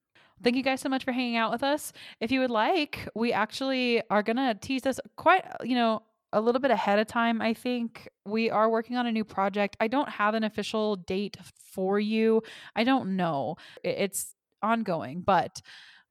Thank 0.44 0.56
you 0.56 0.62
guys 0.62 0.82
so 0.82 0.90
much 0.90 1.04
for 1.04 1.14
hanging 1.14 1.38
out 1.38 1.50
with 1.50 1.64
us. 1.64 1.94
If 2.20 2.30
you 2.30 2.42
would 2.42 2.52
like, 2.52 3.08
we 3.16 3.34
actually 3.34 4.04
are 4.10 4.22
going 4.22 4.36
to 4.36 4.54
tease 4.54 4.84
this 4.84 5.00
quite, 5.16 5.46
you 5.64 5.74
know, 5.74 6.04
a 6.38 6.42
little 6.42 6.62
bit 6.62 6.70
ahead 6.72 7.00
of 7.00 7.08
time. 7.08 7.42
I 7.42 7.54
think 7.54 8.08
we 8.26 8.52
are 8.52 8.70
working 8.70 8.96
on 8.96 9.08
a 9.08 9.12
new 9.12 9.24
project. 9.24 9.76
I 9.80 9.88
don't 9.88 10.08
have 10.08 10.36
an 10.36 10.44
official 10.44 10.96
date 10.96 11.36
for 11.74 12.00
you. 12.00 12.44
I 12.76 12.84
don't 12.84 13.16
know. 13.16 13.56
It's 13.84 14.36
ongoing, 14.62 15.22
but 15.22 15.62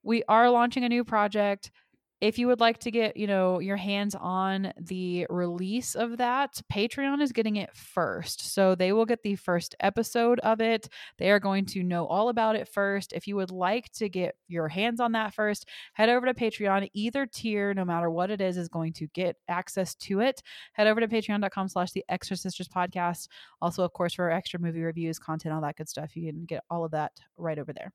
we 0.03 0.25
are 0.29 0.51
launching 0.51 0.83
a 0.83 0.89
new 0.89 1.05
project. 1.05 1.71
If 2.21 2.39
you 2.39 2.47
would 2.47 2.61
like 2.61 2.79
to 2.79 2.91
get, 2.91 3.19
you 3.19 3.27
know, 3.27 3.59
your 3.59 3.77
hands 3.77 4.15
on 4.15 4.73
the 4.81 5.27
release 5.29 5.95
of 5.95 6.17
that, 6.17 6.61
Patreon 6.73 7.21
is 7.21 7.33
getting 7.33 7.57
it 7.57 7.77
first. 7.77 8.55
So 8.55 8.75
they 8.75 8.93
will 8.93 9.05
get 9.05 9.23
the 9.23 9.37
first 9.37 9.75
episode 9.81 10.41
of 10.41 10.63
it. 10.63 10.89
They 11.19 11.31
are 11.31 11.39
going 11.39 11.67
to 11.67 11.83
know 11.83 12.07
all 12.07 12.31
about 12.31 12.57
it 12.57 12.69
first. 12.69 13.13
If 13.13 13.27
you 13.27 13.37
would 13.37 13.51
like 13.51 13.91
to 13.93 14.09
get 14.09 14.35
your 14.49 14.69
hands 14.69 14.99
on 14.99 15.13
that 15.13 15.35
first, 15.35 15.69
head 15.93 16.09
over 16.09 16.25
to 16.25 16.33
Patreon. 16.33 16.89
Either 16.95 17.27
tier, 17.27 17.75
no 17.75 17.85
matter 17.85 18.11
what 18.11 18.31
it 18.31 18.41
is, 18.41 18.57
is 18.57 18.69
going 18.69 18.95
to 18.95 19.09
get 19.09 19.37
access 19.49 19.95
to 19.97 20.21
it. 20.21 20.43
Head 20.73 20.87
over 20.87 21.01
to 21.01 21.09
patreon.com 21.09 21.69
slash 21.69 21.93
the 21.93 22.05
extra 22.09 22.37
sisters 22.37 22.69
podcast. 22.69 23.29
Also, 23.61 23.85
of 23.85 23.93
course, 23.93 24.15
for 24.15 24.31
extra 24.31 24.59
movie 24.59 24.83
reviews, 24.83 25.19
content, 25.19 25.55
all 25.55 25.61
that 25.61 25.77
good 25.77 25.89
stuff. 25.89 26.17
You 26.17 26.33
can 26.33 26.47
get 26.47 26.65
all 26.71 26.83
of 26.83 26.93
that 26.93 27.13
right 27.37 27.59
over 27.59 27.75
there. 27.75 27.93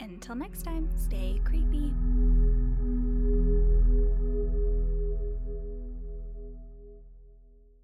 Until 0.00 0.34
next 0.34 0.62
time, 0.62 0.88
stay 0.96 1.40
creepy. 1.44 1.92